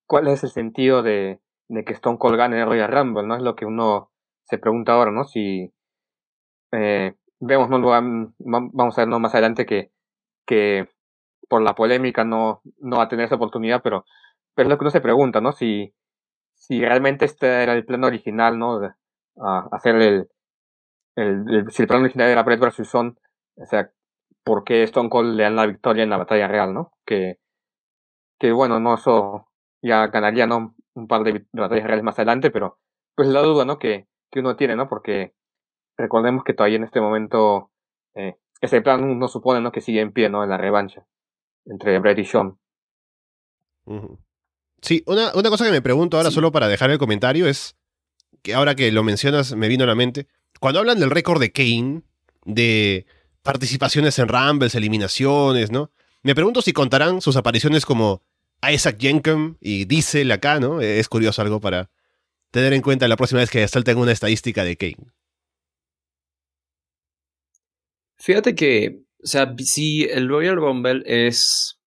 [0.05, 3.25] ¿cuál es el sentido de, de que Stone Cold gane el Royal Rumble?
[3.25, 3.37] ¿No?
[3.37, 4.11] Es lo que uno
[4.43, 5.23] se pregunta ahora, ¿no?
[5.23, 5.73] Si
[6.73, 7.15] eh,
[7.45, 7.79] vemos, ¿no?
[7.81, 9.91] Vamos a ver más adelante que,
[10.45, 10.89] que
[11.49, 14.05] por la polémica no, no va a tener esa oportunidad, pero,
[14.55, 15.51] pero es lo que uno se pregunta, ¿no?
[15.51, 15.93] Si,
[16.53, 18.79] si realmente este era el plan original, ¿no?
[18.79, 18.91] De,
[19.71, 20.29] hacer el,
[21.15, 22.87] el, si el plan original era Bret vs.
[22.87, 23.17] Son,
[23.55, 23.91] o sea,
[24.43, 26.93] por qué Stone Cold le dan la victoria en la batalla real, ¿no?
[27.05, 27.39] Que,
[28.39, 29.47] que bueno, no, eso
[29.81, 30.75] ya ganaría, ¿no?
[30.93, 32.79] Un par de batallas reales más adelante, pero
[33.15, 33.79] pues la duda, ¿no?
[33.79, 34.87] Que, que uno tiene, ¿no?
[34.89, 35.33] Porque
[35.97, 37.71] recordemos que todavía en este momento
[38.15, 39.71] eh, ese plan uno supone, ¿no?
[39.71, 40.43] Que sigue en pie, ¿no?
[40.43, 41.05] En la revancha
[41.65, 42.57] entre Brett y Sean.
[44.81, 47.77] Sí, una, una cosa que me pregunto ahora solo para dejar el comentario es
[48.41, 50.27] que ahora que lo mencionas me vino a la mente.
[50.59, 52.01] Cuando hablan del récord de Kane,
[52.45, 53.05] de
[53.41, 55.91] participaciones en Rumbles, eliminaciones, ¿no?
[56.21, 58.21] Me pregunto si contarán sus apariciones como
[58.69, 60.79] Isaac Jenkem y Diesel acá, ¿no?
[60.81, 61.89] Es curioso algo para
[62.51, 65.11] tener en cuenta la próxima vez que salten una estadística de Kane.
[68.23, 71.77] Fíjate que, o sea, si el Royal Rumble es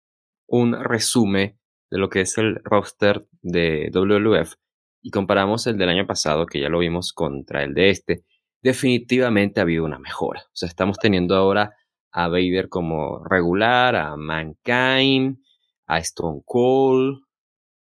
[0.46, 1.58] un resumen
[1.90, 4.52] de lo que es el roster de WWF
[5.00, 8.24] y comparamos el del año pasado, que ya lo vimos, contra el de este,
[8.60, 10.42] definitivamente ha habido una mejora.
[10.48, 11.74] O sea, estamos teniendo ahora
[12.12, 15.38] a Vader como regular, a Mankind,
[15.86, 17.22] a Stone Cold,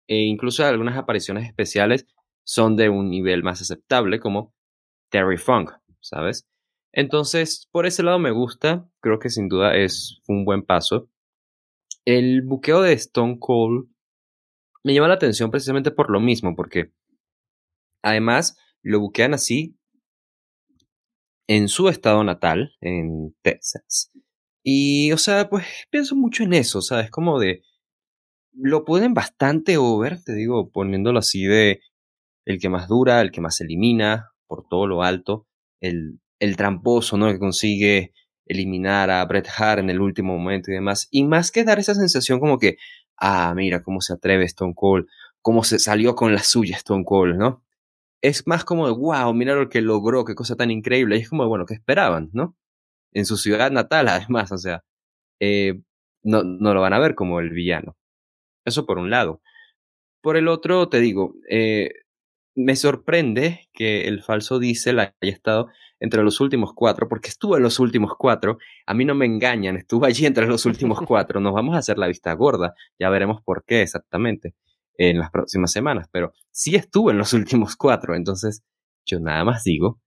[0.07, 2.07] e incluso algunas apariciones especiales
[2.45, 4.55] son de un nivel más aceptable, como
[5.11, 6.47] Terry Funk, ¿sabes?
[6.97, 11.11] Entonces, por ese lado me gusta, creo que sin duda es un buen paso.
[12.05, 13.89] El buqueo de Stone Cold
[14.85, 16.93] me llama la atención precisamente por lo mismo, porque
[18.01, 19.77] además lo buquean así
[21.49, 24.13] en su estado natal, en Texas.
[24.63, 27.11] Y, o sea, pues pienso mucho en eso, ¿sabes?
[27.11, 27.63] Como de...
[28.53, 31.81] Lo pueden bastante over, te digo, poniéndolo así de
[32.45, 35.49] el que más dura, el que más elimina, por todo lo alto,
[35.81, 37.29] el, el tramposo, ¿no?
[37.33, 38.13] Que consigue
[38.47, 41.09] eliminar a Bret Hart en el último momento y demás.
[41.11, 42.77] Y más que dar esa sensación como que,
[43.17, 45.07] ah, mira cómo se atreve Stone Cold,
[45.43, 47.65] cómo se salió con la suya Stone Cold, ¿no?
[48.25, 51.19] es más como de, wow, mira lo que logró, qué cosa tan increíble.
[51.19, 52.57] Y es como, bueno, ¿qué esperaban, no?
[53.13, 54.83] En su ciudad natal, además, o sea,
[55.41, 55.83] eh,
[56.23, 57.99] no, no lo van a ver como el villano.
[58.65, 59.43] Eso por un lado.
[60.23, 61.91] Por el otro, te digo, eh,
[62.55, 65.69] me sorprende que el falso Diesel haya estado
[66.05, 68.59] entre los últimos cuatro, porque estuvo en los últimos cuatro.
[68.87, 71.41] A mí no me engañan, estuvo allí entre los últimos cuatro.
[71.41, 74.55] Nos vamos a hacer la vista gorda, ya veremos por qué exactamente
[74.97, 78.63] en las próximas semanas, pero sí estuvo en los últimos cuatro, entonces
[79.05, 80.01] yo nada más digo,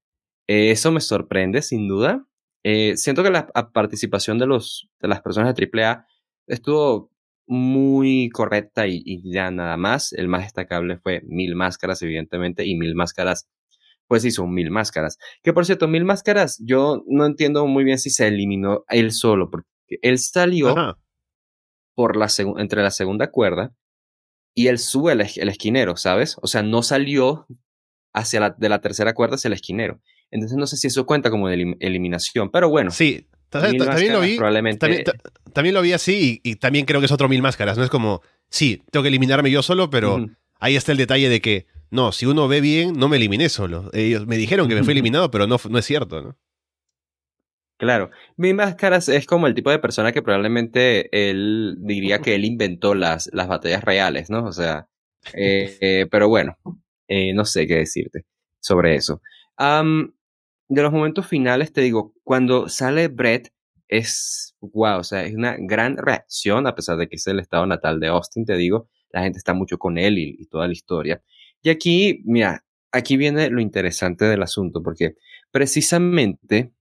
[0.47, 2.25] eh, eso me sorprende sin duda.
[2.63, 6.05] Eh, siento que la participación de, los, de las personas de AAA
[6.47, 7.11] estuvo
[7.47, 10.13] muy correcta y, ya nada más.
[10.13, 13.47] El más destacable fue Mil Máscaras, evidentemente, y Mil Máscaras,
[14.07, 15.17] pues hizo Mil Máscaras.
[15.43, 19.49] Que por cierto, Mil Máscaras, yo no entiendo muy bien si se eliminó él solo,
[19.49, 19.67] porque
[20.01, 20.97] él salió
[21.95, 22.27] por la
[22.57, 23.73] entre la segunda cuerda
[24.53, 26.35] y él sube el, esquinero, ¿sabes?
[26.41, 27.45] O sea, no salió
[28.13, 30.01] hacia la, de la tercera cuerda hacia el esquinero.
[30.31, 32.91] Entonces no sé si eso cuenta como de eliminación, pero bueno.
[32.91, 34.35] Sí, también, lo vi.
[34.35, 35.03] Probablemente...
[35.53, 37.77] También, lo vi así y, también creo que es otro mil máscaras.
[37.77, 40.25] No es como, sí, tengo que eliminarme yo solo, pero
[40.59, 43.89] ahí está el detalle de que, no, si uno ve bien, no me eliminé solo.
[43.93, 46.37] Ellos me dijeron que me fui eliminado, pero no, no es cierto, ¿no?
[47.77, 52.43] Claro, mi máscaras es como el tipo de persona que probablemente él diría que él
[52.43, 54.45] inventó las, las batallas reales, ¿no?
[54.45, 54.89] O sea,
[55.33, 56.57] eh, eh, pero bueno,
[57.07, 58.25] eh, no sé qué decirte
[58.59, 59.21] sobre eso.
[59.59, 63.53] de los momentos finales, te digo, cuando sale Brett
[63.87, 67.65] es, wow, o sea, es una gran reacción, a pesar de que es el estado
[67.67, 70.73] natal de Austin, te digo, la gente está mucho con él y, y toda la
[70.73, 71.21] historia.
[71.67, 72.63] Y aquí, mira,
[72.93, 75.15] aquí viene lo interesante del asunto, porque
[75.51, 76.71] precisamente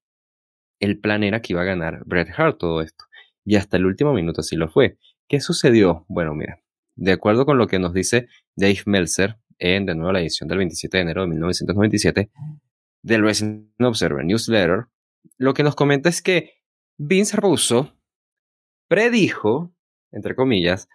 [0.78, 3.06] el plan era que iba a ganar Bret Hart todo esto.
[3.44, 4.96] Y hasta el último minuto así lo fue.
[5.26, 6.04] ¿Qué sucedió?
[6.06, 6.62] Bueno, mira,
[6.94, 10.58] de acuerdo con lo que nos dice Dave Meltzer en de nuevo la edición del
[10.58, 12.30] 27 de enero de 1997
[13.02, 14.84] del Wrestling Observer Newsletter,
[15.36, 16.60] lo que nos comenta es que
[16.96, 17.92] Vince Russo
[18.86, 19.74] predijo,
[20.12, 20.88] entre comillas,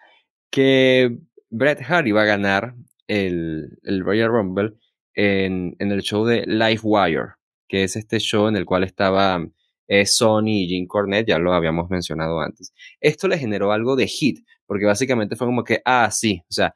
[0.49, 1.17] que
[1.49, 2.73] Bret Hart iba a ganar
[3.11, 4.73] el, Royal Rumble
[5.13, 7.33] en, en, el show de Live Wire,
[7.67, 9.45] que es este show en el cual estaba
[9.87, 12.73] eh, Sony y Jim Cornette, ya lo habíamos mencionado antes.
[13.01, 16.75] Esto le generó algo de hit, porque básicamente fue como que, ah, sí, o sea,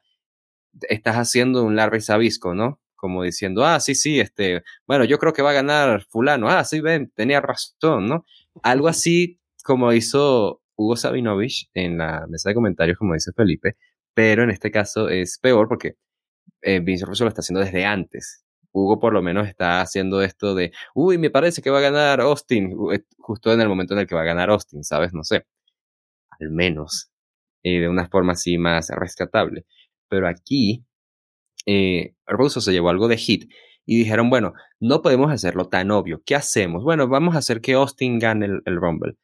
[0.88, 2.80] estás haciendo un Larry Sabisco, ¿no?
[2.94, 6.64] Como diciendo, ah, sí, sí, este, bueno, yo creo que va a ganar fulano, ah,
[6.64, 8.26] sí, ven, tenía razón, ¿no?
[8.62, 13.76] Algo así como hizo Hugo Sabinovich en la mesa de comentarios, como dice Felipe,
[14.14, 15.96] pero en este caso es peor porque
[16.62, 18.44] eh, Vince Russo lo está haciendo desde antes.
[18.72, 22.20] Hugo por lo menos está haciendo esto de, uy, me parece que va a ganar
[22.20, 25.14] Austin, eh, justo en el momento en el que va a ganar Austin, ¿sabes?
[25.14, 25.46] No sé.
[26.40, 27.10] Al menos.
[27.62, 29.66] Y de una forma así más rescatable.
[30.08, 30.84] Pero aquí,
[31.66, 33.50] eh, Russo se llevó algo de hit
[33.86, 36.22] y dijeron, bueno, no podemos hacerlo tan obvio.
[36.26, 36.84] ¿Qué hacemos?
[36.84, 39.16] Bueno, vamos a hacer que Austin gane el, Rumble.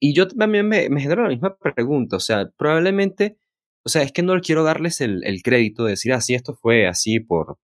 [0.00, 2.16] Y yo también me, me genero la misma pregunta.
[2.16, 3.38] O sea, probablemente,
[3.86, 6.54] o sea, es que no quiero darles el, el crédito de decir, así ah, esto
[6.54, 7.58] fue así por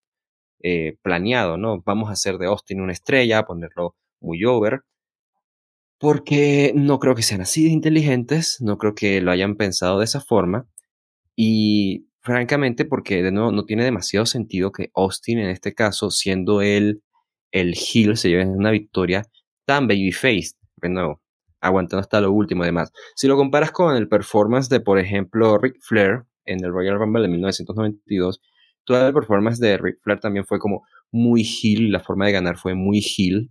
[0.62, 1.82] eh, planeado, ¿no?
[1.84, 4.82] Vamos a hacer de Austin una estrella, ponerlo muy over.
[5.98, 10.04] Porque no creo que sean así de inteligentes, no creo que lo hayan pensado de
[10.04, 10.68] esa forma.
[11.36, 16.62] Y francamente, porque de nuevo no tiene demasiado sentido que Austin, en este caso, siendo
[16.62, 17.02] él
[17.52, 19.26] el heel, se lleve una victoria
[19.66, 20.52] tan babyface.
[20.76, 21.21] De nuevo,
[21.62, 22.92] aguantando hasta lo último, además.
[23.14, 27.22] Si lo comparas con el performance de, por ejemplo, Ric Flair en el Royal Rumble
[27.22, 28.40] de 1992,
[28.84, 32.58] toda la performance de Ric Flair también fue como muy heel, la forma de ganar
[32.58, 33.50] fue muy heel.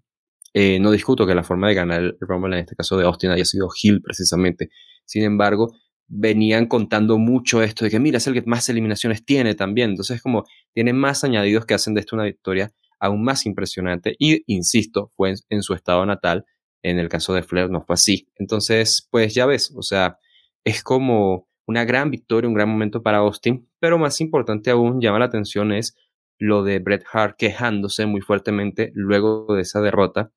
[0.54, 3.32] Eh, no discuto que la forma de ganar el Rumble en este caso de Austin
[3.32, 4.70] haya sido heel precisamente.
[5.06, 5.74] Sin embargo,
[6.08, 9.92] venían contando mucho esto de que mira, es el que más eliminaciones tiene también.
[9.92, 10.44] Entonces, como
[10.74, 14.16] tiene más añadidos que hacen de esto una victoria aún más impresionante.
[14.20, 16.46] Y, insisto, fue en, su estado natal.
[16.84, 18.28] En el caso de Flair no fue así.
[18.36, 20.18] Entonces, pues ya ves, o sea,
[20.64, 25.20] es como una gran victoria, un gran momento para Austin, pero más importante aún, llama
[25.20, 25.96] la atención es
[26.38, 30.32] lo de Bret Hart quejándose muy fuertemente luego de esa derrota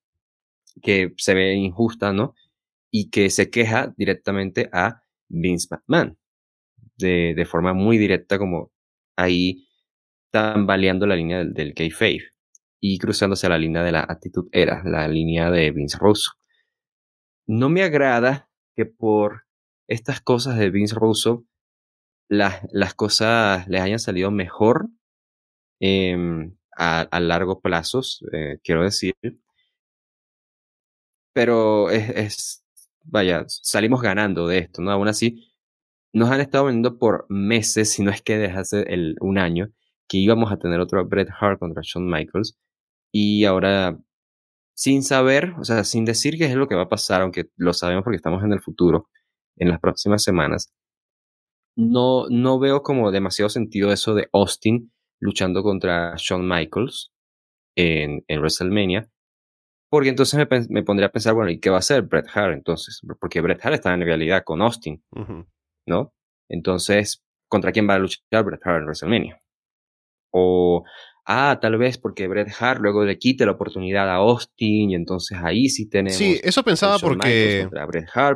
[0.83, 2.35] que se ve injusta, ¿no?
[2.91, 6.19] Y que se queja directamente a Vince McMahon
[6.97, 8.73] de, de forma muy directa como
[9.17, 9.67] ahí
[10.31, 12.34] tambaleando la línea del, del kayfabe
[12.87, 16.33] y cruzándose a la línea de la actitud era, la línea de Vince Russo.
[17.47, 19.47] No me agrada que por
[19.89, 21.47] estas cosas de Vince Russo,
[22.29, 24.91] las, las cosas les hayan salido mejor
[25.81, 28.03] em, a, largo plazo,
[28.35, 29.15] eh, quiero decir.
[31.33, 32.65] Pero es, es,
[33.03, 34.91] vaya, salimos ganando de esto, ¿no?
[34.91, 35.55] Aún así,
[36.13, 39.71] nos han estado vendiendo por meses, si no es que desde hace el, un año,
[40.07, 42.59] que íbamos a tener otro Bret Hart contra Shawn Michaels.
[43.17, 43.97] Y ahora,
[44.75, 47.73] sin saber, o sea, sin decir qué es lo que va a pasar, aunque lo
[47.73, 49.09] sabemos porque estamos en el futuro,
[49.57, 50.73] en las próximas semanas,
[51.77, 57.13] no, no veo como demasiado sentido eso de Austin luchando contra Shawn Michaels
[57.77, 59.09] en, en WrestleMania.
[59.89, 62.53] Porque entonces me, me, pondría a pensar, bueno, ¿y qué va a hacer Bret Hart
[62.55, 63.01] entonces?
[63.21, 65.05] Porque Bret Hart está en realidad con Austin,
[65.87, 66.13] ¿no?
[66.49, 69.39] Entonces, ¿contra quién va a luchar Bret Hart en WrestleMania?
[70.33, 70.83] O
[71.27, 75.39] ah, tal vez porque Bret Hart luego le quite la oportunidad a Austin y entonces
[75.43, 76.17] ahí sí tenemos.
[76.17, 77.69] Sí, eso pensaba porque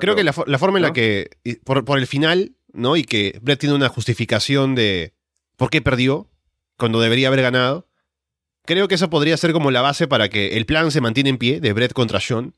[0.01, 1.31] creo que la, forma en la que,
[1.65, 2.97] por, por, el final, ¿no?
[2.97, 5.15] Y que Bret tiene una justificación de
[5.57, 6.31] por qué perdió
[6.77, 7.89] cuando debería haber ganado.
[8.65, 11.39] Creo que eso podría ser como la base para que el plan se mantiene en
[11.39, 12.55] pie de Bret contra Sean.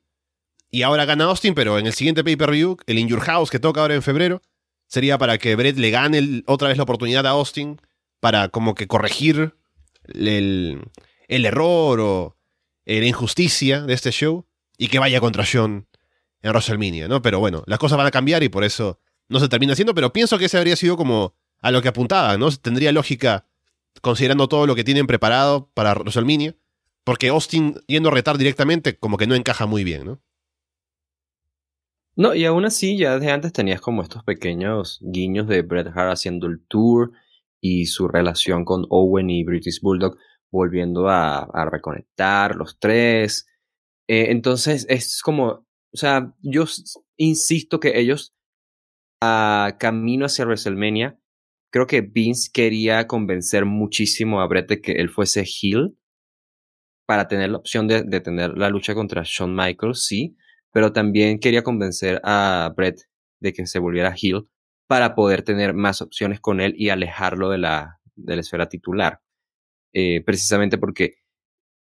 [0.71, 3.81] Y ahora gana Austin, pero en el siguiente pay-per-view, el In Your House que toca
[3.81, 4.41] ahora en febrero,
[4.87, 7.81] sería para que Bret le gane otra vez la oportunidad a Austin
[8.21, 9.55] para como que corregir
[10.15, 10.91] el,
[11.29, 12.37] error o
[12.85, 14.47] la injusticia de este show
[14.77, 15.87] y que vaya contra John
[16.43, 17.23] en WrestleMania, ¿no?
[17.23, 20.13] Pero bueno, las cosas van a cambiar y por eso no se termina haciendo, pero
[20.13, 22.51] pienso que ese habría sido como a lo que apuntaba, ¿no?
[22.51, 23.47] Tendría lógica
[24.01, 26.57] considerando todo lo que tienen preparado para WrestleMania,
[27.05, 30.21] porque Austin yendo a retar directamente como que no encaja muy bien, ¿no?
[32.17, 36.13] No, y aún así ya desde antes tenías como estos pequeños guiños de Bret Hart
[36.13, 37.13] haciendo el tour
[37.61, 40.17] y su relación con Owen y British Bulldog
[40.51, 43.47] volviendo a, reconectar los tres.
[44.09, 46.65] Eh, entonces es como, o sea, yo
[47.17, 48.35] insisto que ellos,
[49.23, 51.19] a camino hacia WrestleMania,
[51.71, 55.97] creo que Vince quería convencer muchísimo a Brett de que él fuese heel
[57.07, 60.37] para tener la opción de, de, tener la lucha contra Shawn Michaels, sí,
[60.73, 63.03] pero también quería convencer a Brett
[63.41, 64.49] de que se volviera heel
[64.91, 69.21] para poder tener más opciones con él y alejarlo de la, de la esfera titular.
[69.93, 71.15] Eh, precisamente porque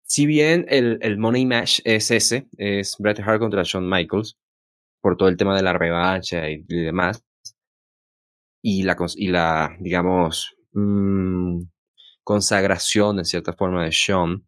[0.03, 4.37] si bien el, el, Money Match es ese, es Bret Hart contra Shawn Michaels,
[5.01, 7.21] por todo el tema de la revancha y, demás,
[8.61, 11.59] y la, y la digamos, mmm,
[12.23, 14.47] consagración en cierta forma de Shawn,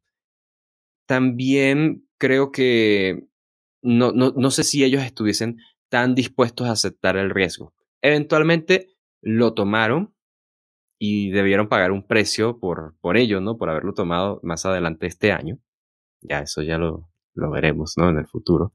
[1.05, 3.27] también creo que
[3.81, 5.57] no, no, no sé si ellos estuviesen
[5.89, 7.73] tan dispuestos a aceptar el riesgo.
[8.05, 10.13] Eventualmente lo tomaron
[10.99, 13.57] y debieron pagar un precio por, por ello, ¿no?
[13.57, 15.57] Por haberlo tomado más adelante este año.
[16.21, 18.07] Ya eso ya lo, lo veremos, ¿no?
[18.11, 18.73] En el futuro.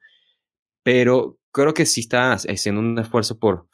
[0.82, 3.68] Pero creo que sí está haciendo un esfuerzo por...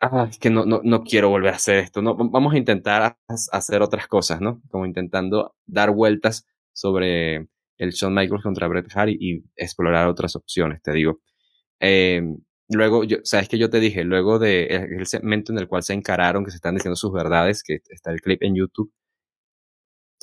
[0.00, 2.16] Ah, es que no, no, no quiero volver a hacer esto, ¿no?
[2.16, 3.16] Vamos a intentar
[3.52, 4.62] hacer otras cosas, ¿no?
[4.68, 10.82] Como intentando dar vueltas sobre el Shawn Michaels contra Bret Hart y, explorar otras opciones,
[10.82, 11.20] te digo.
[11.78, 12.20] Eh,
[12.72, 15.94] luego, yo, sabes que yo te dije, luego de el, segmento en el cual se
[15.94, 18.92] encararon, que se están diciendo sus verdades, que está el clip en YouTube,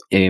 [0.10, 0.30] eh,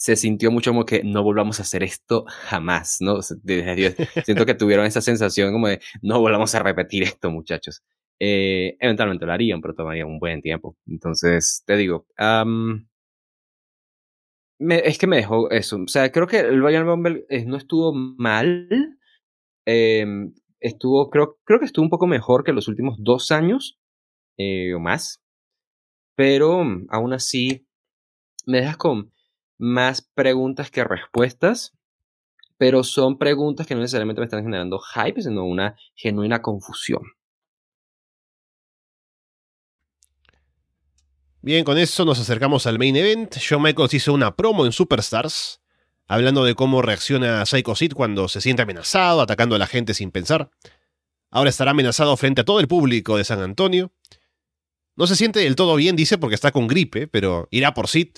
[0.00, 3.20] se sintió mucho como que no volvamos a hacer esto jamás, ¿no?
[3.22, 7.82] Siento que tuvieron esa sensación como de no volvamos a repetir esto, muchachos.
[8.18, 10.76] Eh, eventualmente lo harían, pero tomaría un buen tiempo.
[10.86, 12.86] Entonces, te digo, um,
[14.58, 15.76] me, es que me dejó eso.
[15.82, 18.68] O sea, creo que el Royal Rumble eh, no estuvo mal.
[19.66, 20.06] Eh,
[20.60, 23.78] estuvo, creo, creo que estuvo un poco mejor que los últimos dos años
[24.36, 25.20] eh, o más.
[26.14, 27.66] Pero aún así,
[28.46, 29.12] me dejas con
[29.58, 31.72] más preguntas que respuestas.
[32.58, 37.02] Pero son preguntas que no necesariamente me están generando hype, sino una genuina confusión.
[41.42, 43.34] Bien, con eso nos acercamos al main event.
[43.36, 45.62] Shawn Michaels hizo una promo en Superstars,
[46.10, 50.10] hablando de cómo reacciona Psycho Sid cuando se siente amenazado, atacando a la gente sin
[50.10, 50.50] pensar.
[51.30, 53.92] Ahora estará amenazado frente a todo el público de San Antonio.
[54.96, 58.08] No se siente del todo bien, dice, porque está con gripe, pero irá por Sid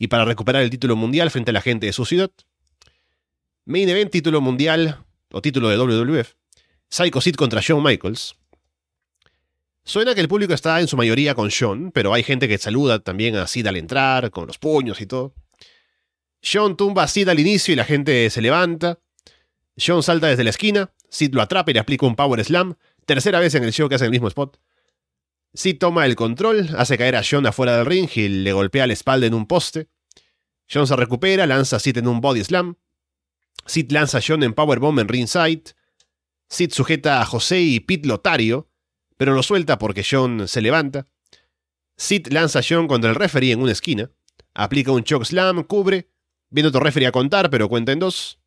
[0.00, 2.32] y para recuperar el título mundial frente a la gente de su ciudad.
[3.66, 6.34] Main event, título mundial o título de WWF.
[6.90, 8.34] Psycho Sid contra Shawn Michaels.
[9.84, 12.98] Suena que el público está en su mayoría con Sean, pero hay gente que saluda
[12.98, 15.34] también a Sid al entrar, con los puños y todo.
[16.40, 19.00] Sean tumba a Sid al inicio y la gente se levanta.
[19.76, 22.76] Sean salta desde la esquina, Sid lo atrapa y le aplica un Power Slam,
[23.06, 24.60] tercera vez en el show que hace el mismo spot.
[25.54, 28.92] Sid toma el control, hace caer a Sean afuera del ring y le golpea la
[28.92, 29.88] espalda en un poste.
[30.66, 32.76] Sean se recupera, lanza a Sid en un Body Slam.
[33.66, 35.74] Sid lanza a Sean en Powerbomb en ringside.
[36.48, 38.70] Sid sujeta a José y Pete Lotario,
[39.16, 41.06] pero lo suelta porque John se levanta.
[41.96, 44.10] Sid lanza a John contra el referee en una esquina,
[44.54, 46.08] aplica un choke slam, cubre,
[46.50, 48.38] viene otro referee a contar, pero cuenta en dos.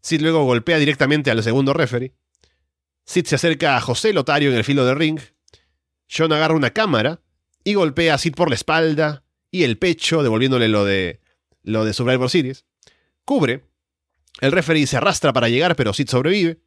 [0.00, 2.14] Sid luego golpea directamente al segundo referee.
[3.04, 5.20] Sid se acerca a José Lotario en el filo de ring.
[6.10, 7.20] John agarra una cámara
[7.64, 11.20] y golpea a Sid por la espalda y el pecho, devolviéndole lo de,
[11.62, 12.64] lo de Survivor Series.
[13.24, 13.64] Cubre.
[14.40, 16.60] El referee se arrastra para llegar, pero Sid sobrevive.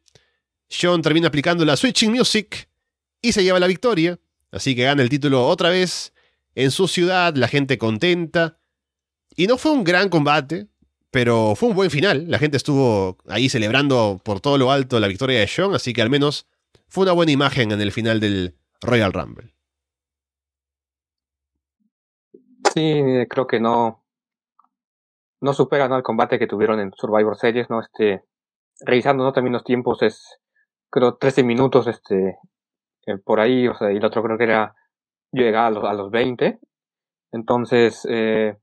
[0.70, 2.68] John termina aplicando la Switching Music
[3.20, 4.20] y se lleva la victoria.
[4.50, 6.12] Así que gana el título otra vez
[6.54, 8.58] en su ciudad, la gente contenta.
[9.36, 10.68] Y no fue un gran combate,
[11.10, 12.28] pero fue un buen final.
[12.28, 16.02] La gente estuvo ahí celebrando por todo lo alto la victoria de Sean, así que
[16.02, 16.46] al menos
[16.88, 19.54] fue una buena imagen en el final del Royal Rumble.
[22.72, 24.04] Sí, creo que no
[25.40, 25.96] no supera ¿no?
[25.96, 27.80] el combate que tuvieron en Survivor Series, ¿no?
[27.80, 28.24] Este,
[28.80, 29.32] revisando ¿no?
[29.32, 30.40] también los tiempos, es
[30.90, 32.38] creo 13 minutos este
[33.06, 34.74] eh, por ahí, o sea, y el otro creo que era
[35.32, 36.58] llegar a los, a los 20.
[37.32, 38.56] Entonces, eh,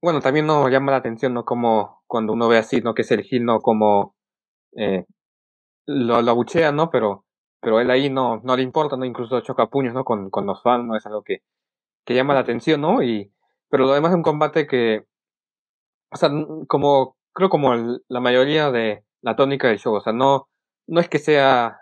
[0.00, 1.44] bueno, también no llama la atención, ¿no?
[1.44, 2.94] Como cuando uno ve así, ¿no?
[2.94, 3.60] Que es el Gil, ¿no?
[3.60, 4.14] Como
[4.76, 5.06] eh,
[5.86, 6.90] lo, lo abuchea, ¿no?
[6.90, 7.24] Pero,
[7.60, 9.04] pero él ahí no, no le importa, ¿no?
[9.04, 10.04] Incluso choca puños, ¿no?
[10.04, 10.96] Con, con los fans, ¿no?
[10.96, 11.38] Es algo que,
[12.06, 13.02] que llama la atención, ¿no?
[13.02, 13.32] Y,
[13.70, 15.06] pero lo demás es un combate que,
[16.10, 16.30] o sea,
[16.68, 17.74] como, creo como
[18.08, 20.48] la mayoría de la tónica del show, o sea, no,
[20.86, 21.78] no es que sea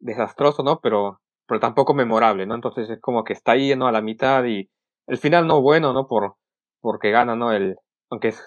[0.00, 0.80] desastroso, ¿no?
[0.80, 2.54] Pero, pero tampoco memorable, ¿no?
[2.54, 3.86] Entonces es como que está ahí, ¿no?
[3.88, 4.70] A la mitad y
[5.06, 6.06] el final no bueno, ¿no?
[6.06, 6.36] Por,
[6.80, 7.52] porque gana, ¿no?
[7.52, 7.76] El,
[8.10, 8.42] aunque es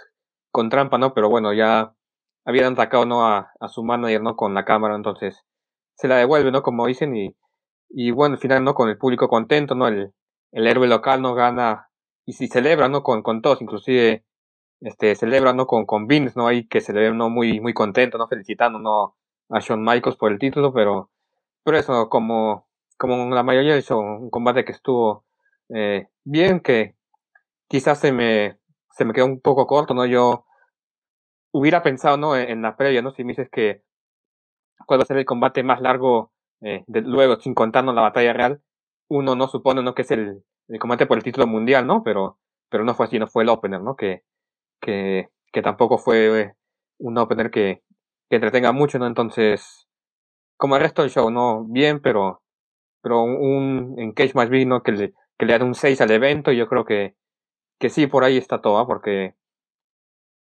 [0.52, 1.14] con trampa, ¿no?
[1.14, 1.94] Pero bueno, ya
[2.46, 3.26] habían atacado, ¿no?
[3.26, 4.36] A, su manager, ¿no?
[4.36, 5.44] Con la cámara, entonces
[5.96, 6.64] se la devuelve, ¿no?
[6.64, 7.36] Como dicen y,
[7.90, 8.74] y bueno, al final, ¿no?
[8.76, 9.88] Con el público contento, ¿no?
[9.88, 10.14] El,
[10.52, 11.34] el héroe local, ¿no?
[11.36, 11.90] Gana
[12.26, 13.04] y si celebra, ¿no?
[13.04, 14.26] Con, con todos, inclusive,
[14.82, 15.68] este, celebra, ¿no?
[15.68, 16.48] Con, con Vince, ¿no?
[16.48, 17.30] Ahí que se le ve, ¿no?
[17.30, 18.28] Muy, muy contento, ¿no?
[18.28, 19.16] Felicitando, ¿no?
[19.50, 21.12] A Shawn Michaels por el título, pero
[21.64, 22.68] pero eso, como,
[22.98, 25.26] como la mayoría show, un combate que estuvo
[25.70, 26.96] eh, bien, que
[27.72, 28.60] quizás se me,
[28.90, 30.06] se me quedó un poco corto, ¿no?
[30.06, 30.44] Yo
[31.54, 32.36] hubiera pensado, ¿no?
[32.36, 33.12] En, la previa, ¿no?
[33.12, 33.82] Si me dices que
[34.86, 38.34] cuál va a ser el combate más largo eh, de, luego, sin contarnos la batalla
[38.34, 38.62] real,
[39.08, 39.96] uno no supone, ¿no?
[39.96, 42.04] Que es el, el combate por el título mundial, ¿no?
[42.04, 43.96] Pero, pero no fue así, no fue el opener, ¿no?
[43.96, 44.24] Que,
[44.82, 46.54] que, que tampoco fue eh,
[47.00, 47.84] un opener que,
[48.30, 49.08] que entretenga mucho, ¿no?
[49.08, 49.88] Entonces,
[50.58, 51.64] como el resto del show, ¿no?
[51.70, 52.42] Bien, pero,
[53.02, 56.52] pero un, en Cage más vino que le, que le da un 6 al evento,
[56.52, 57.16] y yo creo que,
[57.82, 58.88] que sí, por ahí está todo, ¿ah?
[58.88, 59.36] porque,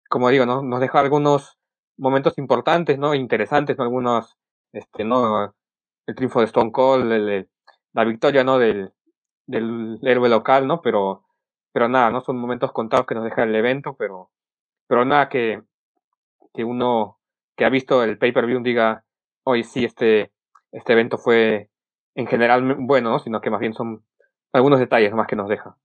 [0.08, 0.62] como digo, ¿no?
[0.62, 1.58] Nos deja algunos
[1.98, 3.14] momentos importantes, ¿no?
[3.14, 3.84] Interesantes, ¿no?
[3.84, 4.36] Algunos,
[4.72, 5.54] este, ¿no?
[6.06, 7.46] El triunfo de Stone Cold,
[7.92, 8.58] la victoria, ¿no?
[8.58, 8.92] Del,
[9.46, 10.80] del héroe local, ¿no?
[10.80, 11.24] Pero,
[11.72, 12.22] pero nada, ¿no?
[12.22, 14.30] Son momentos contados que nos deja el evento, pero,
[14.88, 15.62] pero nada que,
[16.54, 17.18] que uno
[17.56, 19.04] que ha visto el pay-per-view diga,
[19.44, 20.32] hoy sí, este,
[20.72, 21.70] este evento fue
[22.14, 23.18] en general bueno, ¿no?
[23.18, 24.04] Sino que más bien son
[24.52, 25.76] algunos detalles más que nos deja.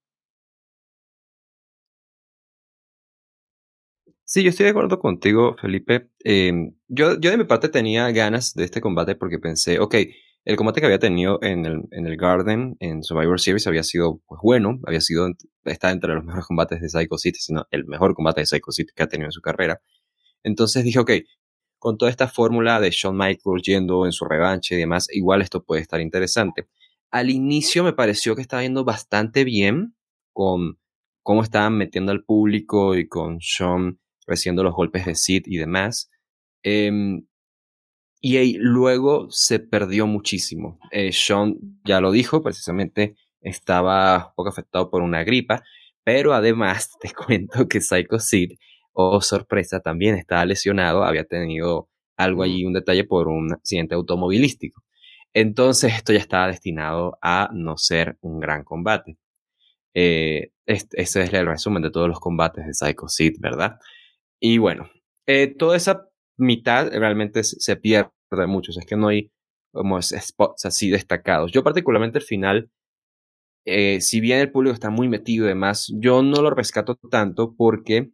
[4.33, 6.09] Sí, yo estoy de acuerdo contigo, Felipe.
[6.19, 9.93] Em, yo, yo de mi parte tenía ganas de este combate porque pensé, ok,
[10.45, 14.21] el combate que había tenido en el, en el Garden, en Survivor Series, había sido
[14.27, 15.27] pues, bueno, había sido,
[15.65, 18.93] está entre los mejores combates de Psycho City, sino el mejor combate de Psycho City
[18.95, 19.81] que ha tenido en su carrera.
[20.43, 21.11] Entonces dije, ok,
[21.77, 25.61] con toda esta fórmula de Shawn Michaels yendo en su revanche y demás, igual esto
[25.65, 26.69] puede estar interesante.
[27.11, 29.97] Al inicio me pareció que estaba yendo bastante bien
[30.31, 30.79] con
[31.21, 36.09] cómo estaban metiendo al público y con Shawn recibiendo los golpes de Sid y demás.
[36.63, 37.25] Em,
[38.21, 40.79] y luego se perdió muchísimo.
[40.91, 45.63] Eh, Sean ya lo dijo, precisamente estaba un poco afectado por una gripa,
[46.03, 48.53] pero además te cuento que Psycho Sid,
[48.93, 54.83] oh sorpresa, también estaba lesionado, había tenido algo allí, un detalle por un accidente automovilístico.
[55.33, 59.17] Entonces esto ya estaba destinado a no ser un gran combate.
[59.93, 63.79] Eh, ese es el resumen de todos los combates de Psycho Sid, ¿verdad?
[64.41, 64.89] Y bueno,
[65.27, 68.09] eh, toda esa mitad realmente se pierde
[68.47, 68.71] mucho.
[68.71, 69.31] es que no hay
[69.71, 71.51] como spots así destacados.
[71.51, 72.71] Yo particularmente el final,
[73.65, 77.55] eh, si bien el público está muy metido y demás, yo no lo rescato tanto
[77.55, 78.11] porque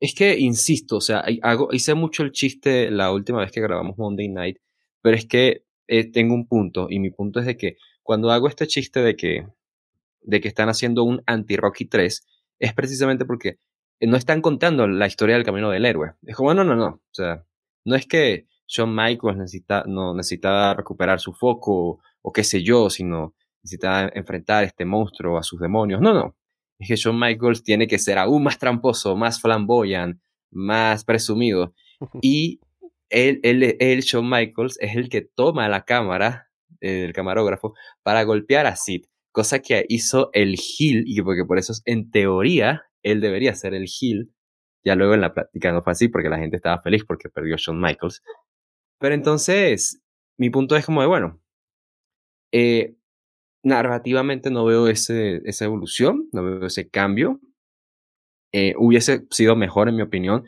[0.00, 3.96] es que, insisto, o sea, hago, hice mucho el chiste la última vez que grabamos
[3.98, 4.58] Monday Night,
[5.00, 8.48] pero es que eh, tengo un punto y mi punto es de que cuando hago
[8.48, 9.46] este chiste de que,
[10.22, 12.26] de que están haciendo un anti-Rocky 3,
[12.58, 13.58] es precisamente porque
[14.06, 16.12] no están contando la historia del camino del héroe.
[16.22, 16.86] Es como, no, no, no.
[16.86, 17.44] O sea,
[17.84, 22.90] no es que Shawn Michaels necesita, no, necesitaba recuperar su foco o, qué sé yo,
[22.90, 26.00] sino necesitaba enfrentar a este monstruo, a sus demonios.
[26.00, 26.36] No, no.
[26.78, 31.74] Es que Shawn Michaels tiene que ser aún más tramposo, más flamboyant, más presumido.
[32.20, 32.60] Y
[33.08, 36.48] él, él, él, Shawn Michaels, es el que toma la cámara,
[36.80, 39.04] el camarógrafo, para golpear a Sid.
[39.30, 43.86] Cosa que hizo el Hill, y porque por eso, en teoría, él debería ser el
[43.86, 44.32] heel.
[44.84, 47.56] Ya luego en la práctica no fue así porque la gente estaba feliz porque perdió
[47.56, 48.22] Shawn Michaels.
[48.98, 50.02] Pero entonces,
[50.36, 51.40] mi punto es como de, bueno,
[52.52, 52.96] eh,
[53.62, 57.40] narrativamente no veo ese, esa evolución, no veo ese cambio.
[58.52, 60.44] Eh, hubiese sido mejor, en mi opinión,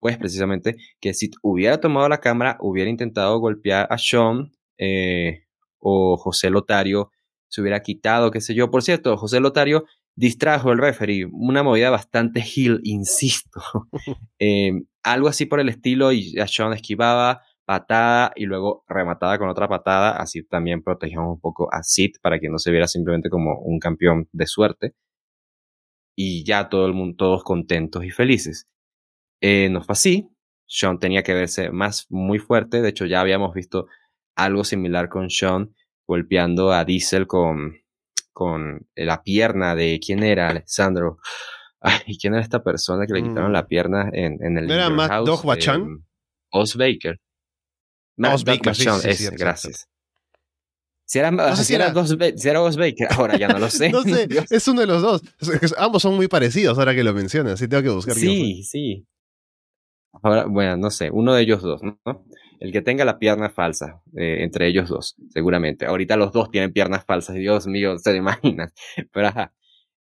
[0.00, 5.46] pues precisamente que si hubiera tomado la cámara, hubiera intentado golpear a Sean eh,
[5.78, 7.10] o José Lotario,
[7.48, 8.70] se hubiera quitado, qué sé yo.
[8.70, 9.84] Por cierto, José Lotario
[10.18, 11.26] distrajo el referee.
[11.30, 13.60] Una movida bastante heel, insisto.
[14.40, 19.48] Em, algo así por el estilo y a Sean esquivaba, patada y luego rematada con
[19.48, 20.16] otra patada.
[20.16, 23.78] Así también protegíamos un poco a Sid para que no se viera simplemente como un
[23.78, 24.94] campeón de suerte.
[26.16, 28.66] Y ya todo el mundo, todos contentos y felices.
[29.40, 30.28] Eh, no fue así.
[30.66, 32.82] Sean tenía que verse más muy fuerte.
[32.82, 33.86] De hecho, ya habíamos visto
[34.34, 35.74] algo similar con Sean
[36.08, 37.76] golpeando a Diesel con,
[38.38, 41.16] con la pierna de quién era, Alessandro.
[41.80, 43.52] Ay, ¿quién era esta persona que le quitaron mm.
[43.52, 44.68] la pierna en, en el.
[44.68, 45.82] ¿No era Matt Dog Bachan?
[45.82, 46.04] Eh,
[46.52, 47.20] Os Baker.
[48.16, 49.88] Matt Baker, sí, sí, gracias.
[51.04, 51.92] Si era, no sé si, era,
[52.36, 53.90] si era Os Baker, ahora ya no lo sé.
[53.90, 55.22] no sé, es uno de los dos.
[55.78, 58.14] Ambos son muy parecidos ahora que lo mencionas, sí tengo que buscar.
[58.14, 59.04] Sí, sí.
[60.22, 61.98] Ahora, bueno, no sé, uno de ellos dos, ¿no?
[62.60, 65.86] El que tenga la pierna falsa, eh, entre ellos dos, seguramente.
[65.86, 68.72] Ahorita los dos tienen piernas falsas, Dios mío, se lo imaginas.
[69.12, 69.54] Pero ajá.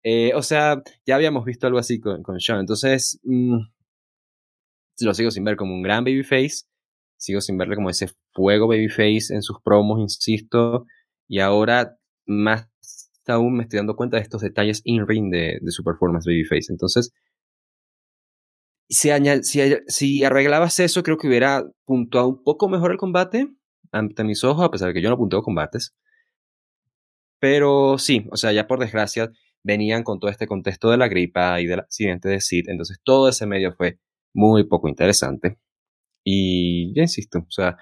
[0.02, 2.60] Eh, o sea, ya habíamos visto algo así con, con Sean.
[2.60, 3.58] Entonces, mm,
[5.00, 6.64] lo sigo sin ver como un gran babyface.
[7.18, 10.86] Sigo sin verle como ese fuego babyface en sus promos, insisto.
[11.28, 11.96] Y ahora,
[12.26, 12.68] más
[13.26, 16.70] aún, me estoy dando cuenta de estos detalles in-ring de, de su performance babyface.
[16.72, 17.12] Entonces,
[18.88, 19.10] si,
[19.42, 23.48] si, si, arreglabas eso, creo que hubiera puntuado un poco mejor el combate.
[23.92, 25.94] ante mis ojos, a pesar de que yo no punteo combates.
[27.40, 29.30] Pero sí, o sea, ya por desgracia
[29.62, 33.28] venían con todo este contexto de la gripa y del accidente de Sid, entonces todo
[33.28, 33.98] ese medio fue
[34.32, 35.58] muy poco interesante.
[36.24, 37.76] Y ya insisto, o sea,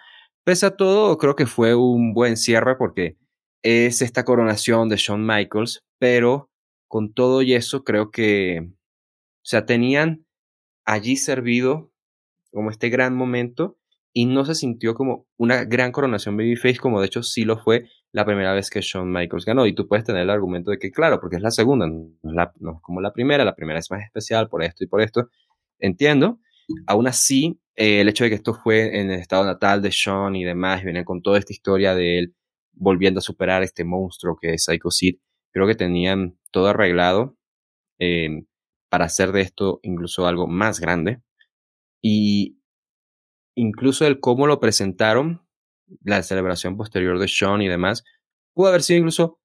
[0.44, 3.16] pese a todo, creo que fue un buen cierre porque
[3.62, 6.50] es esta coronación de Shawn Michaels, pero
[6.88, 8.74] con todo y eso creo que, o
[9.42, 10.23] sea, tenían
[10.84, 11.90] allí servido
[12.52, 13.78] como este gran momento
[14.12, 17.88] y no se sintió como una gran coronación babyface como de hecho sí lo fue
[18.14, 19.66] la primera vez que Shawn Michaels ganó.
[19.66, 22.80] Y tú puedes tener el argumento de que, claro, porque es la segunda, no es,
[22.80, 25.30] como la primera, la primera es más especial por esto y por esto.
[25.80, 26.38] Entiendo.
[26.86, 30.36] Aún así, eh, el hecho de que esto fue en el estado natal de Shawn
[30.36, 32.36] y demás, y viene con toda esta historia de él
[32.72, 35.16] volviendo a superar este monstruo que es Psycho Sid,
[35.52, 37.36] creo que tenían todo arreglado
[37.98, 38.44] eh,
[38.94, 41.20] para hacer de esto incluso algo más grande.
[42.00, 42.60] Y
[43.56, 45.42] incluso el cómo lo presentaron,
[46.04, 48.04] la celebración posterior de Sean y demás,
[48.54, 49.40] pudo haber sido incluso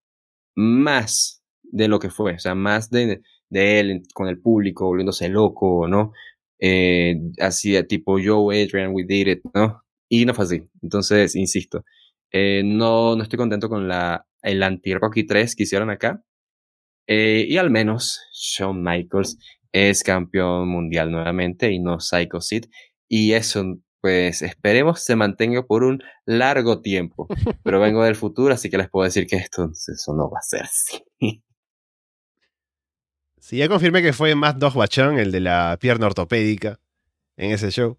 [0.56, 5.30] más de lo que fue, o sea, más de, de él con el público volviéndose
[5.30, 6.12] loco, ¿no?
[6.60, 9.84] Eh, así tipo yo, Adrian, we did it, ¿no?
[10.10, 10.64] Y no fue así.
[10.84, 11.84] Entonces, insisto,
[12.32, 16.24] eh, no, no estoy contento con la, el anti-Rocky 3 que hicieron acá.
[17.12, 19.40] Eh, y al menos Shawn Michaels
[19.72, 22.66] es campeón mundial nuevamente y no Psycho Sid.
[23.08, 27.28] Y eso pues esperemos se mantenga por un largo tiempo.
[27.64, 30.44] Pero vengo del futuro, así que les puedo decir que esto eso no va a
[30.44, 31.04] ser así.
[33.42, 36.80] Sí, ya confirmé que fue más Dog Bachon, el de la pierna ortopédica,
[37.36, 37.98] en ese show.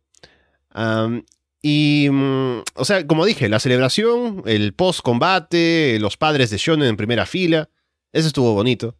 [1.61, 6.97] y, mm, o sea, como dije, la celebración, el post-combate, los padres de Sean en
[6.97, 7.69] primera fila,
[8.13, 9.00] eso estuvo bonito.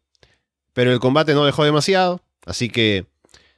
[0.73, 3.05] Pero el combate no dejó demasiado, así que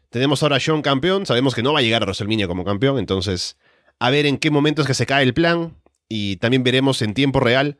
[0.09, 2.99] tenemos ahora a Sean campeón, sabemos que no va a llegar a WrestleMania como campeón,
[2.99, 3.57] entonces
[3.99, 5.75] a ver en qué momento es que se cae el plan
[6.09, 7.77] y también veremos en tiempo real,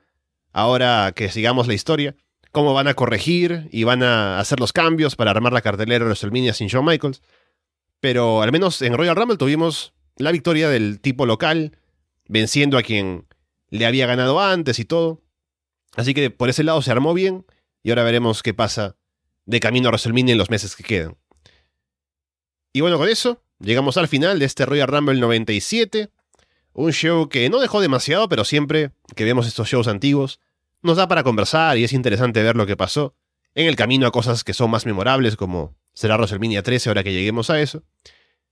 [0.51, 2.15] ahora que sigamos la historia,
[2.51, 6.05] cómo van a corregir y van a hacer los cambios para armar la cartelera de
[6.05, 7.21] WrestleMania sin Shawn Michaels.
[7.99, 11.77] Pero al menos en Royal Rumble tuvimos la victoria del tipo local,
[12.27, 13.27] venciendo a quien
[13.69, 15.21] le había ganado antes y todo.
[15.95, 17.45] Así que por ese lado se armó bien
[17.81, 18.97] y ahora veremos qué pasa
[19.45, 21.17] de camino a WrestleMania en los meses que quedan.
[22.71, 26.09] Y bueno, con eso llegamos al final de este Royal Rumble 97.
[26.73, 30.39] Un show que no dejó demasiado, pero siempre que vemos estos shows antiguos,
[30.81, 33.15] nos da para conversar y es interesante ver lo que pasó
[33.55, 37.13] en el camino a cosas que son más memorables, como será WrestleMania 13 ahora que
[37.13, 37.83] lleguemos a eso.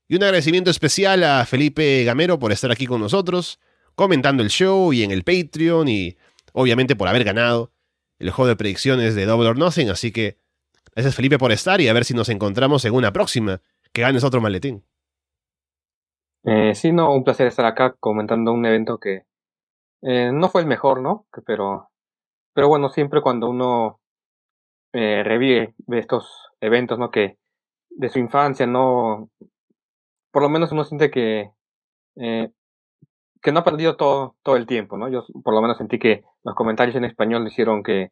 [0.07, 3.59] Y un agradecimiento especial a Felipe Gamero por estar aquí con nosotros,
[3.95, 6.17] comentando el show y en el Patreon y
[6.53, 7.71] obviamente por haber ganado
[8.19, 9.89] el juego de predicciones de Double or Nothing.
[9.89, 10.37] Así que
[10.93, 13.61] gracias Felipe por estar y a ver si nos encontramos en una próxima
[13.93, 14.85] que ganes otro maletín.
[16.43, 19.25] Eh, sí, no, un placer estar acá comentando un evento que
[20.01, 21.27] eh, no fue el mejor, ¿no?
[21.45, 21.89] Pero,
[22.53, 23.99] pero bueno, siempre cuando uno
[24.93, 27.11] eh, revive estos eventos, ¿no?
[27.11, 27.37] Que
[27.89, 29.29] de su infancia, ¿no?
[30.31, 31.51] Por lo menos uno siente que,
[32.15, 32.49] eh,
[33.41, 35.09] que no ha perdido todo, todo el tiempo, ¿no?
[35.09, 38.11] Yo por lo menos sentí que los comentarios en español hicieron que,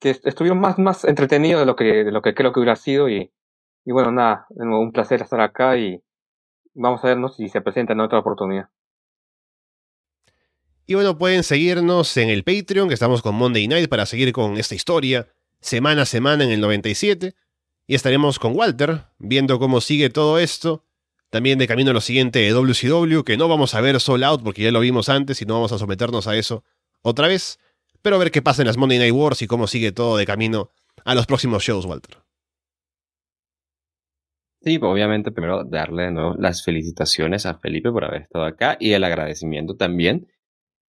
[0.00, 3.08] que estuvieron más, más entretenidos de lo que, de lo que creo que hubiera sido
[3.08, 3.32] y,
[3.84, 6.02] y bueno, nada, un placer estar acá y
[6.74, 8.68] vamos a vernos si se presenta en otra oportunidad.
[10.86, 14.56] Y bueno, pueden seguirnos en el Patreon, que estamos con Monday Night para seguir con
[14.56, 15.28] esta historia
[15.60, 17.34] semana a semana en el 97.
[17.86, 20.84] Y estaremos con Walter, viendo cómo sigue todo esto.
[21.30, 24.42] También de camino a lo siguiente de WCW, que no vamos a ver Soul Out
[24.42, 26.64] porque ya lo vimos antes y no vamos a someternos a eso
[27.00, 27.58] otra vez.
[28.02, 30.26] Pero a ver qué pasa en las Monday Night Wars y cómo sigue todo de
[30.26, 30.70] camino
[31.04, 32.18] a los próximos shows, Walter.
[34.60, 38.76] Sí, pues, obviamente primero darle de nuevo las felicitaciones a Felipe por haber estado acá
[38.78, 40.28] y el agradecimiento también.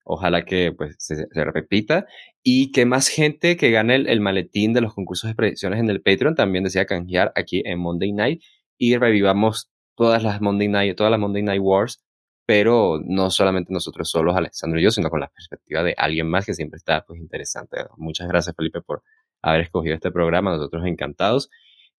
[0.05, 2.05] Ojalá que pues se, repita
[2.43, 6.01] y que más gente que gane el, maletín de los concursos de predicciones en el
[6.01, 8.43] Patreon también desea canjear aquí en Monday Night
[8.77, 12.03] y revivamos todas las Monday Night, todas las Monday Night Wars,
[12.45, 16.45] pero no solamente nosotros solos, Alexandro y yo, sino con la perspectiva de alguien más
[16.45, 17.77] que siempre está pues interesante.
[17.97, 19.03] Muchas gracias Felipe por
[19.41, 21.49] haber escogido este programa, nosotros encantados.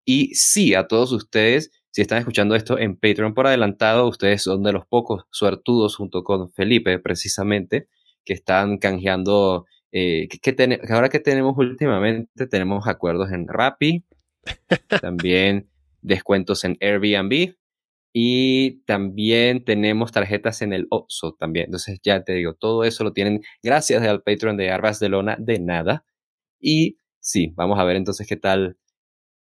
[0.03, 4.61] Y sí, a todos ustedes, si están escuchando esto en Patreon por adelantado, ustedes son
[4.63, 7.87] de los pocos suertudos junto con Felipe, precisamente,
[8.23, 14.03] que están canjeando, eh, que, ahora que tenemos últimamente, tenemos acuerdos en Rappi,
[15.01, 15.69] también
[16.01, 17.55] descuentos en Airbnb
[18.17, 21.65] y también tenemos tarjetas en el OXO también.
[21.65, 25.35] Entonces ya te digo, todo eso lo tienen gracias al Patreon de Arbas de Lona
[25.37, 26.05] de nada.
[26.57, 28.77] Y sí, vamos a ver entonces qué tal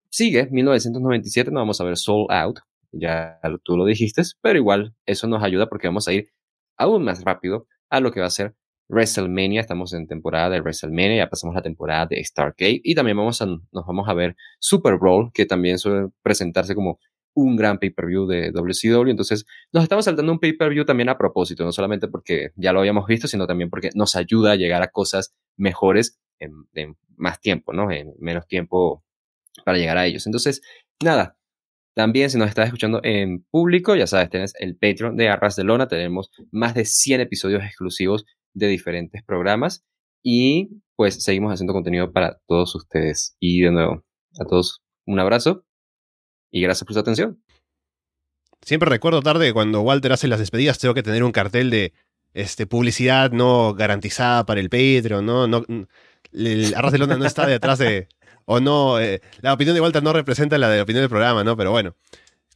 [0.09, 5.27] Sigue 1997, no vamos a ver Soul Out, ya tú lo dijiste, pero igual eso
[5.27, 6.29] nos ayuda porque vamos a ir
[6.77, 8.55] aún más rápido a lo que va a ser
[8.89, 9.61] WrestleMania.
[9.61, 13.45] Estamos en temporada de WrestleMania, ya pasamos la temporada de Stargate y también vamos a,
[13.45, 16.99] nos vamos a ver Super Bowl, que también suele presentarse como
[17.35, 19.09] un gran pay-per-view de WCW.
[19.09, 23.07] Entonces, nos estamos saltando un pay-per-view también a propósito, no solamente porque ya lo habíamos
[23.07, 27.91] visto, sino también porque nos ayuda a llegar a cosas mejores en, más tiempo, ¿no?
[27.91, 29.03] En menos tiempo
[29.65, 30.25] para llegar a ellos.
[30.25, 30.61] Entonces,
[31.01, 31.37] nada.
[31.95, 35.63] También, si nos estás escuchando en público, ya sabes, tienes el Patreon de Arras de
[35.63, 35.87] Lona.
[35.87, 39.85] Tenemos más de 100 episodios exclusivos de diferentes programas.
[40.23, 43.35] Y pues seguimos haciendo contenido para todos ustedes.
[43.39, 44.03] Y de nuevo,
[44.39, 45.65] a todos un abrazo
[46.53, 47.41] y gracias por su atención.
[48.61, 51.93] Siempre recuerdo tarde que cuando Walter hace las despedidas tengo que tener un cartel de
[52.33, 55.47] este, publicidad no garantizada para el Patreon, ¿no?
[55.47, 55.65] no
[56.31, 58.07] el Arras de Londres no está detrás de...
[58.45, 61.45] O no, eh, la opinión de Walter no representa la de la opinión del programa,
[61.45, 61.55] ¿no?
[61.55, 61.95] Pero bueno.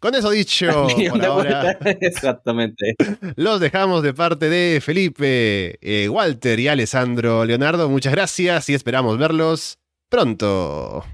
[0.02, 2.95] Con eso dicho, por ahora, exactamente.
[3.38, 7.88] Los dejamos de parte de Felipe, eh, Walter y Alessandro Leonardo.
[7.88, 9.80] Muchas gracias y esperamos verlos
[10.10, 11.06] pronto.